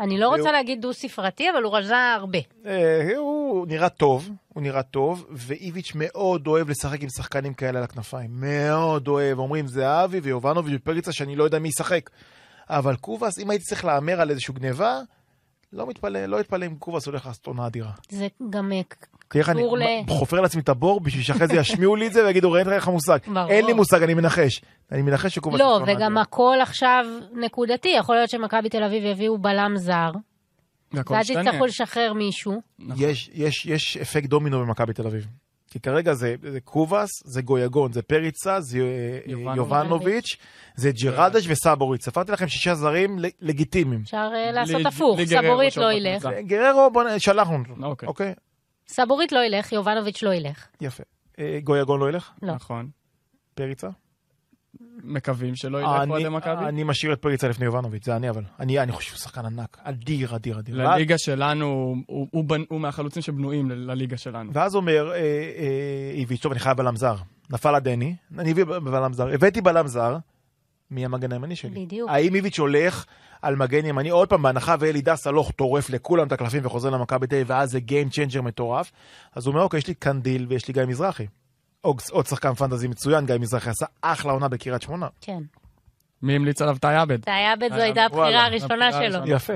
אני 0.00 0.18
לא 0.18 0.28
רוצה 0.28 0.42
והוא- 0.42 0.52
להגיד 0.52 0.80
דו-ספרתי, 0.82 1.50
אבל 1.50 1.62
הוא 1.62 1.76
רזה 1.76 1.96
הרבה. 2.14 2.38
אה, 2.66 3.12
הוא 3.16 3.66
נראה 3.66 3.88
טוב, 3.88 4.28
הוא 4.48 4.62
נראה 4.62 4.82
טוב, 4.82 5.26
ואיביץ' 5.30 5.92
מאוד 5.94 6.46
אוהב 6.46 6.70
לשחק 6.70 7.02
עם 7.02 7.08
שחקנים 7.08 7.54
כאלה 7.54 7.78
על 7.78 7.84
הכנפיים. 7.84 8.30
מאוד 8.32 9.08
אוהב, 9.08 9.38
אומרים 9.38 9.66
זהבי 9.66 10.20
ויובנוביץ' 10.20 10.74
ופריצה, 10.82 11.12
שאני 11.12 11.36
לא 11.36 11.44
יודע 11.44 11.58
מי 11.58 11.68
ישחק. 11.68 12.10
אבל 12.70 12.96
קובאס, 12.96 13.38
אם 13.38 13.50
הייתי 13.50 13.64
צריך 13.64 13.84
להמר 13.84 14.20
על 14.20 14.30
איזושהי 14.30 14.54
גניבה, 14.54 15.00
לא 15.72 15.86
מתפלא, 15.86 16.26
לא 16.26 16.40
אתפלא 16.40 16.66
אם 16.66 16.74
קובאס 16.78 17.06
הולך 17.06 17.26
לעשות 17.26 17.46
עונה 17.46 17.66
אדירה. 17.66 17.90
זה 18.10 18.26
גם... 18.50 18.72
אה, 18.72 18.80
תראה 19.28 19.40
איך 19.42 19.48
אני 19.48 19.62
קשור 19.62 19.78
ל- 19.78 19.84
חופר 20.08 20.40
לעצמי 20.40 20.62
את 20.62 20.68
הבור 20.68 21.00
בשביל 21.00 21.22
שאחרי 21.22 21.46
זה 21.46 21.56
ישמיעו 21.56 21.96
לי 21.96 22.06
את 22.06 22.12
זה 22.12 22.24
ויגידו, 22.24 22.52
ראית 22.52 22.66
לך 22.66 22.88
מושג. 22.88 23.18
ברור. 23.26 23.50
אין 23.50 23.66
לי 23.66 23.72
מושג, 23.72 24.02
אני 24.02 24.14
מנחש. 24.14 24.60
אני 24.92 25.02
מנחש 25.02 25.34
שקובאס... 25.34 25.60
לא, 25.60 25.80
וגם 25.82 25.92
אדירה. 26.02 26.22
הכל 26.22 26.56
עכשיו 26.62 27.04
נקודתי. 27.32 27.88
יכול 27.88 28.14
להיות 28.14 28.30
שמכבי 28.30 28.68
תל 28.68 28.82
אביב 28.84 29.04
יביאו 29.04 29.38
בלם 29.38 29.72
זר, 29.76 30.10
ואז. 31.10 31.30
יצטרכו 31.30 31.66
לשחרר 31.66 32.12
מישהו. 32.12 32.60
נכון. 32.78 33.04
יש, 33.08 33.30
יש, 33.34 33.66
יש 33.66 33.96
אפקט 33.96 34.28
דומינו 34.28 34.60
במכבי 34.60 34.92
תל 34.92 35.06
אביב. 35.06 35.26
כי 35.70 35.80
כרגע 35.80 36.14
זה, 36.14 36.34
זה 36.50 36.60
קובאס, 36.60 37.10
זה 37.24 37.42
גויגון, 37.42 37.92
זה 37.92 38.02
פריצה, 38.02 38.60
זה 38.60 38.78
אה, 38.78 39.18
יובנוביץ'. 39.26 39.56
יובנוביץ', 39.56 40.36
זה 40.76 40.90
ג'רלדש 40.92 41.46
וסבוריץ'. 41.48 42.04
ספרתי 42.04 42.32
לכם 42.32 42.48
שישה 42.48 42.74
זרים 42.74 43.18
לגיטימיים. 43.40 44.00
אפשר 44.00 44.30
אה, 44.34 44.52
לעשות 44.52 44.86
הפוך, 44.86 45.20
סבורית 45.24 45.72
שם 45.72 45.80
לא. 45.80 45.92
ילך. 45.92 46.28
גררו, 46.46 46.90
בוא 46.92 47.02
נ... 47.04 47.18
שלחנו 47.18 47.58
אותו. 47.58 47.86
אוקיי. 47.86 48.08
אוקיי? 48.08 48.34
סבורית 48.88 49.32
לא 49.32 49.44
ילך, 49.44 49.72
יובנוביץ' 49.72 50.22
לא 50.22 50.34
ילך. 50.34 50.66
יפה. 50.80 51.02
אה, 51.38 51.58
גויגון 51.64 52.00
לא 52.00 52.08
ילך? 52.08 52.30
לא. 52.42 52.54
נכון. 52.54 52.90
פריצה? 53.54 53.88
מקווים 55.04 55.56
שלא 55.56 55.78
ילכו 55.78 56.02
אני- 56.02 56.10
אוהדי 56.10 56.28
מכבי. 56.28 56.64
אני 56.68 56.84
משאיר 56.84 57.12
את 57.12 57.22
פריצה 57.22 57.48
לפני 57.48 57.64
יובנוביץ', 57.64 58.04
זה 58.04 58.16
אני 58.16 58.30
אבל. 58.30 58.42
אני 58.60 58.78
אני 58.80 58.92
חושב 58.92 59.08
שהוא 59.08 59.18
שחקן 59.18 59.46
ענק. 59.46 59.78
אדיר, 59.82 60.36
אדיר, 60.36 60.58
אדיר. 60.58 60.76
ואז- 60.78 60.88
לליגה 60.94 61.18
שלנו, 61.18 61.66
הוא- 62.06 62.28
הוא 62.30 62.44
בנ- 62.44 62.64
הוא 62.68 62.80
מהחלוצים 62.80 63.22
שבנויים 63.22 63.70
ל- 63.70 63.74
לליגה 63.74 64.16
שלנו. 64.16 64.50
ואז 64.54 64.74
אומר 64.74 65.10
אה, 65.12 65.16
אה, 65.16 65.22
איביץ', 66.14 66.40
טוב, 66.42 66.52
אני 66.52 66.60
חייב 66.60 66.76
בלם 66.76 66.96
זר. 66.96 67.16
נפל 67.50 67.74
הדני, 67.74 68.14
אני 68.38 68.52
אביא 68.52 68.64
בלם 68.64 69.12
זר. 69.12 69.28
הבאתי 69.34 69.60
בלם 69.60 69.86
זר, 69.86 70.16
מי 70.90 71.04
המגן 71.04 71.32
הימני 71.32 71.56
שלי? 71.56 71.84
בדיוק. 71.86 72.10
האם 72.10 72.34
איביץ' 72.34 72.58
הולך 72.58 73.04
על 73.42 73.56
מגן 73.56 73.86
ימני, 73.86 74.08
עוד 74.10 74.28
פעם, 74.28 74.42
בהנחה 74.42 74.74
ואלי 74.80 75.00
דסה 75.00 75.30
לא 75.30 75.44
טורף 75.56 75.90
לכולם 75.90 76.26
את 76.26 76.32
הקלפים 76.32 76.66
וחוזר 76.66 76.90
למכבי 76.90 77.26
תל 77.26 77.34
אביב, 77.34 77.46
ואז 77.50 77.70
זה 77.70 77.78
Game 77.88 78.12
Changer 78.12 78.42
מטורף, 78.42 78.92
אז 79.34 79.46
הוא 79.46 79.52
אומר, 79.52 79.62
אוקיי, 79.64 79.78
יש 79.78 79.86
לי 79.86 79.94
קנדיל 79.94 80.46
ויש 80.48 80.68
לי 80.68 80.74
גיא 80.74 80.84
מזרחי. 80.84 81.26
עוד, 81.80 82.00
עוד 82.10 82.26
שחקן 82.26 82.54
פנטזי 82.54 82.88
מצוין, 82.88 83.26
גיא 83.26 83.38
מזרחי 83.38 83.70
עשה 83.70 83.86
אחלה 84.00 84.32
עונה 84.32 84.48
בקריית 84.48 84.82
שמונה. 84.82 85.08
כן. 85.20 85.42
מי 86.22 86.36
המליץ 86.36 86.62
עליו 86.62 86.76
את 86.76 86.84
היאבד? 86.84 87.20
אתה 87.20 87.34
היה 87.34 87.56
בזה, 87.56 87.76
אה, 87.76 87.82
הייתה 87.82 88.04
הבחירה 88.04 88.46
הראשונה 88.46 88.92
שלו. 88.92 89.18
יפה. 89.26 89.54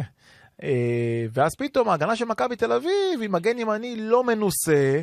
אה, 0.62 1.26
ואז 1.32 1.52
פתאום 1.58 1.88
ההגנה 1.88 2.16
של 2.16 2.24
מכבי 2.24 2.56
תל 2.56 2.72
אביב 2.72 3.22
עם 3.22 3.32
מגן 3.32 3.58
ימני 3.58 3.96
לא 3.96 4.24
מנוסה, 4.24 5.02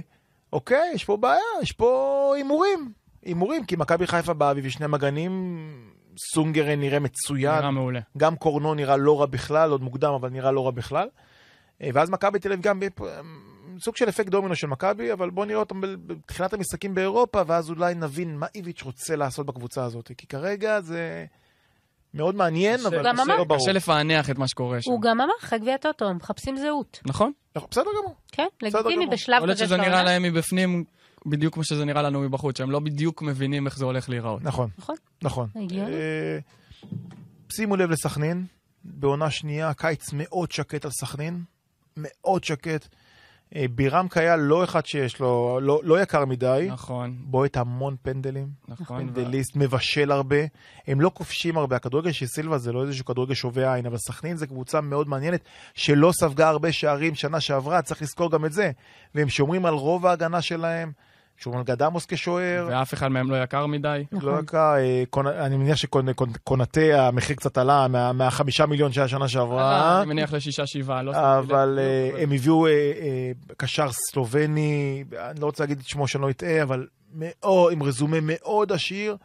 אוקיי, 0.53 0.91
יש 0.93 1.05
פה 1.05 1.17
בעיה, 1.17 1.41
יש 1.61 1.71
פה 1.71 2.33
הימורים. 2.35 2.91
הימורים, 3.25 3.65
כי 3.65 3.75
מכבי 3.75 4.07
חיפה 4.07 4.33
באביב 4.33 4.65
יש 4.65 4.73
שני 4.73 4.87
מגנים, 4.87 5.67
סונגרן 6.33 6.79
נראה 6.79 6.99
מצוין, 6.99 7.55
נראה 7.55 7.71
מעולה. 7.71 7.99
גם 8.17 8.35
קורנו 8.35 8.73
נראה 8.73 8.97
לא 8.97 9.19
רע 9.19 9.25
בכלל, 9.25 9.71
עוד 9.71 9.81
מוקדם, 9.81 10.13
אבל 10.13 10.29
נראה 10.29 10.51
לא 10.51 10.65
רע 10.65 10.71
בכלל. 10.71 11.07
אה, 11.81 11.89
ואז 11.93 12.09
מכבי 12.09 12.39
תל 12.39 12.51
אביב 12.51 12.63
גם 12.63 12.79
סוג 13.83 13.95
של 13.95 14.09
אפקט 14.09 14.29
דומינו 14.29 14.55
של 14.55 14.67
מכבי, 14.67 15.13
אבל 15.13 15.29
בואו 15.29 15.45
נראה 15.45 15.59
אותם 15.59 15.81
בתחילת 16.07 16.53
המשחקים 16.53 16.95
באירופה, 16.95 17.41
ואז 17.47 17.69
אולי 17.69 17.95
נבין 17.95 18.37
מה 18.37 18.45
איביץ' 18.55 18.81
רוצה 18.83 19.15
לעשות 19.15 19.45
בקבוצה 19.45 19.83
הזאת. 19.83 20.11
כי 20.17 20.27
כרגע 20.27 20.81
זה 20.81 21.25
מאוד 22.13 22.35
מעניין, 22.35 22.79
אבל 22.85 23.07
אמר- 23.07 23.23
לא 23.37 23.43
ברור. 23.43 23.59
קשה 23.59 23.71
לפענח 23.71 24.29
את 24.29 24.37
מה 24.37 24.47
שקורה 24.47 24.81
שם. 24.81 24.91
הוא 24.91 25.01
גם 25.01 25.21
אמר, 25.21 25.33
אחרי 25.41 25.59
גביע 25.59 25.77
טוטו, 25.77 26.13
מחפשים 26.13 26.57
זהות. 26.57 26.99
נכון? 27.05 27.31
נכון, 27.55 27.67
בסדר 27.71 27.89
גמור. 28.01 28.15
כן, 28.31 28.47
לגיטימי. 28.61 29.07
בשלב 29.07 29.35
יכול 29.35 29.47
להיות 29.47 29.57
כזה 29.57 29.65
שזה 29.65 29.75
של 29.75 29.81
נראה. 29.81 30.03
להם 30.03 30.23
מבפנים 30.23 30.83
בדיוק 31.25 31.53
כמו 31.53 31.63
שזה 31.63 31.85
נראה 31.85 32.01
לנו 32.01 32.21
מבחוץ, 32.21 32.57
שהם 32.57 32.71
לא 32.71 32.79
בדיוק 32.79 33.21
מבינים 33.21 33.65
איך 33.65 33.77
זה 33.77 33.85
הולך 33.85 34.09
להיראות. 34.09 34.41
נכון, 34.43 34.69
נכון. 34.77 34.95
נכון. 35.21 35.47
אה, 35.71 36.39
שימו 37.51 37.75
לב 37.75 37.89
לסכנין, 37.89 38.45
בעונה 38.83 39.29
שנייה, 39.31 39.73
קיץ 39.73 40.09
מאוד 40.13 40.51
שקט 40.51 40.85
על 40.85 40.91
סכנין, 40.91 41.43
מאוד 41.97 42.43
שקט. 42.43 42.87
אה, 43.55 43.65
בירם 43.75 44.07
קהיה 44.07 44.35
לא 44.35 44.63
אחד 44.63 44.85
שיש 44.85 45.19
לו, 45.19 45.59
לא, 45.61 45.81
לא 45.83 46.01
יקר 46.01 46.25
מדי, 46.25 46.67
נכון, 46.71 47.15
בועט 47.19 47.57
המון 47.57 47.95
פנדלים, 48.01 48.47
נכון. 48.67 49.07
פנדליסט, 49.13 49.55
מבשל 49.55 50.11
הרבה, 50.11 50.37
הם 50.87 51.01
לא 51.01 51.11
כובשים 51.13 51.57
הרבה, 51.57 51.75
הכדורגל 51.75 52.11
של 52.11 52.25
סילבה 52.25 52.57
זה 52.57 52.71
לא 52.71 52.81
איזשהו 52.81 53.05
כדורגל 53.05 53.33
שובה 53.33 53.73
עין, 53.73 53.85
אבל 53.85 53.97
סכנין 53.97 54.37
זה 54.37 54.47
קבוצה 54.47 54.81
מאוד 54.81 55.07
מעניינת, 55.07 55.41
שלא 55.73 56.11
ספגה 56.11 56.49
הרבה 56.49 56.71
שערים 56.71 57.15
שנה 57.15 57.39
שעברה, 57.39 57.81
צריך 57.81 58.01
לזכור 58.01 58.31
גם 58.31 58.45
את 58.45 58.53
זה, 58.53 58.71
והם 59.15 59.29
שומרים 59.29 59.65
על 59.65 59.73
רוב 59.73 60.05
ההגנה 60.05 60.41
שלהם, 60.41 60.91
על 61.47 61.63
גדמוס 61.63 62.05
כשוער, 62.05 62.67
ואף 62.69 62.93
אחד 62.93 63.07
מהם 63.07 63.31
לא 63.31 63.43
יקר 63.43 63.65
מדי. 63.65 64.03
נכון. 64.11 64.29
לא 64.35 64.39
יקר, 64.39 64.73
אה, 65.27 65.45
אני 65.45 65.57
מניח 65.57 65.75
שקונטה 65.77 66.81
המחיר 67.07 67.35
קצת 67.35 67.57
עלה 67.57 67.87
מה- 67.87 68.13
מהחמישה 68.13 68.65
מיליון 68.65 68.91
שהיה 68.93 69.07
שנה 69.07 69.27
שעברה. 69.27 70.01
אני 70.01 70.09
מניח 70.09 70.33
לשישה 70.33 70.65
שבעה, 70.67 71.03
לא 71.03 71.13
שמתי 71.13 71.25
אבל 71.53 71.69
לב. 71.69 71.79
אה, 72.15 72.23
הם 72.23 72.31
הביאו 72.31 72.67
אה, 72.67 72.71
אה, 72.71 73.31
קשר 73.57 73.91
סלובני, 73.91 75.03
אני 75.19 75.39
לא 75.39 75.45
רוצה 75.45 75.63
להגיד 75.63 75.79
את 75.79 75.85
שמו 75.87 76.07
שאני 76.07 76.21
לא 76.23 76.29
אטעה, 76.29 76.63
אבל 76.63 76.87
מאוד, 77.13 77.73
עם 77.73 77.83
רזומה 77.83 78.17
מאוד 78.21 78.71
עשיר. 78.71 79.17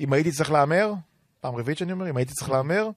אם 0.00 0.12
הייתי 0.12 0.30
צריך 0.30 0.50
להמר, 0.52 0.92
פעם 1.40 1.56
רביעית 1.56 1.78
שאני 1.78 1.92
אומר, 1.92 2.10
אם 2.10 2.16
הייתי 2.16 2.32
צריך 2.34 2.50
להמר, 2.50 2.88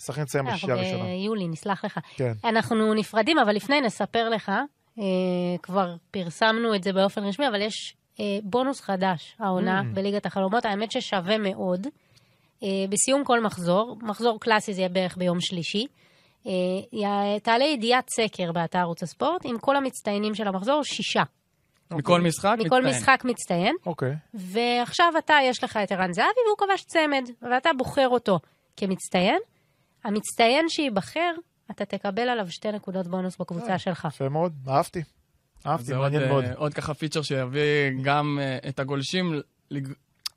סכנין 0.00 0.26
תסיים 0.26 0.44
בשישה 0.46 0.72
הראשונה. 0.72 1.04
ביולי, 1.04 1.48
נסלח 1.48 1.84
לך. 1.84 1.98
כן. 2.16 2.32
אנחנו 2.44 2.94
נפרדים, 2.94 3.38
אבל 3.38 3.52
לפני 3.54 3.80
נספר 3.80 4.28
לך, 4.28 4.48
אה, 4.48 4.62
כבר 5.62 5.94
פרסמנו 6.10 6.74
את 6.74 6.82
זה 6.82 6.92
באופן 6.92 7.24
רשמי, 7.24 7.48
אבל 7.48 7.62
יש 7.62 7.96
אה, 8.20 8.24
בונוס 8.42 8.80
חדש, 8.80 9.36
העונה 9.38 9.80
Mm. 9.80 9.94
בליגת 9.94 10.26
החלומות, 10.26 10.64
האמת 10.64 10.92
ששווה 10.92 11.38
מאוד. 11.38 11.86
אה, 12.62 12.68
בסיום 12.88 13.24
כל 13.24 13.40
מחזור, 13.40 13.96
מחזור 14.02 14.40
קלאסי 14.40 14.72
זה 14.74 14.80
יהיה 14.80 14.88
בערך 14.88 15.16
ביום 15.16 15.40
שלישי, 15.40 15.86
אה, 16.46 17.40
תעלה 17.42 17.64
ידיעת 17.64 18.10
סקר 18.10 18.52
באתר 18.52 18.78
ערוץ 18.78 19.02
הספורט 19.02 19.40
עם 19.44 19.58
כל 19.58 19.76
המצטיינים 19.76 20.34
של 20.34 20.48
המחזור, 20.48 20.82
שישה. 20.84 21.22
מכל 21.90 22.20
משחק 22.20 22.56
מכל 22.58 22.82
מצטיין. 22.82 22.96
משחק 22.96 23.24
מצטיין. 23.24 23.76
אוקיי. 23.86 24.14
ועכשיו 24.34 25.12
אתה, 25.18 25.34
יש 25.44 25.64
לך 25.64 25.76
את 25.76 25.92
ערן 25.92 26.12
זהבי 26.12 26.28
והוא 26.46 26.58
כבש 26.58 26.84
צמד, 26.84 27.30
ואתה 27.42 27.70
בוחר 27.78 28.08
אותו 28.08 28.38
כמצטיין. 28.76 29.38
המצטיין 30.04 30.68
שייבחר, 30.68 31.30
אתה 31.70 31.84
תקבל 31.84 32.28
עליו 32.28 32.50
שתי 32.50 32.72
נקודות 32.72 33.06
בונוס 33.06 33.36
בקבוצה 33.36 33.78
שלך. 33.78 34.08
יפה 34.10 34.28
מאוד, 34.28 34.52
אהבתי. 34.68 35.02
אהבתי, 35.66 35.84
זה 35.84 35.96
עוד, 35.96 36.02
מעניין 36.02 36.22
אה, 36.22 36.28
מאוד. 36.28 36.44
עוד 36.56 36.74
ככה 36.74 36.94
פיצ'ר 36.94 37.22
שיביא 37.22 37.90
גם 38.02 38.38
אה, 38.40 38.68
את 38.68 38.78
הגולשים, 38.78 39.40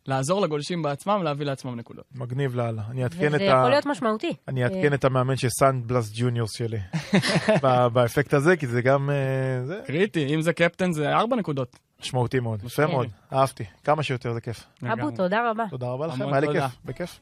לעזור 0.05 0.41
לגולשים 0.41 0.81
בעצמם 0.81 1.21
להביא 1.23 1.45
לעצמם 1.45 1.75
נקודות. 1.75 2.05
מגניב 2.15 2.55
לאללה. 2.55 2.81
אני 2.89 3.03
אעדכן 3.03 3.27
וזה 3.27 3.35
את 3.35 3.41
ה... 3.41 3.45
יכול 3.45 3.69
להיות 3.69 3.85
משמעותי. 3.85 4.33
אני 4.47 4.63
אעדכן 4.63 4.93
את 4.93 5.05
המאמן 5.05 5.35
של 5.35 5.49
סאן 5.49 5.81
בלאס 5.85 6.11
ג'וניורס 6.15 6.57
שלי. 6.57 6.79
באפקט 7.93 8.33
הזה, 8.33 8.57
כי 8.57 8.67
זה 8.67 8.81
גם... 8.81 9.09
אה, 9.09 9.65
זה 9.65 9.81
קריטי, 9.85 10.35
אם 10.35 10.41
זה 10.41 10.53
קפטן 10.53 10.91
זה 10.91 11.13
ארבע 11.13 11.35
נקודות. 11.35 11.79
משמעותי 12.01 12.39
מאוד. 12.39 12.63
יפה. 12.63 12.87
מאוד. 12.87 13.07
אהבתי. 13.33 13.63
כמה 13.83 14.03
שיותר 14.03 14.33
זה 14.33 14.41
כיף. 14.41 14.65
אבו. 14.93 15.11
תודה 15.11 15.49
רבה. 15.49 15.63
תודה 15.69 15.87
רבה 15.87 16.07
לכם, 16.07 16.33
היה 16.33 16.39
לי. 16.39 16.47
כיף. 16.53 16.71
בכיף. 16.85 17.19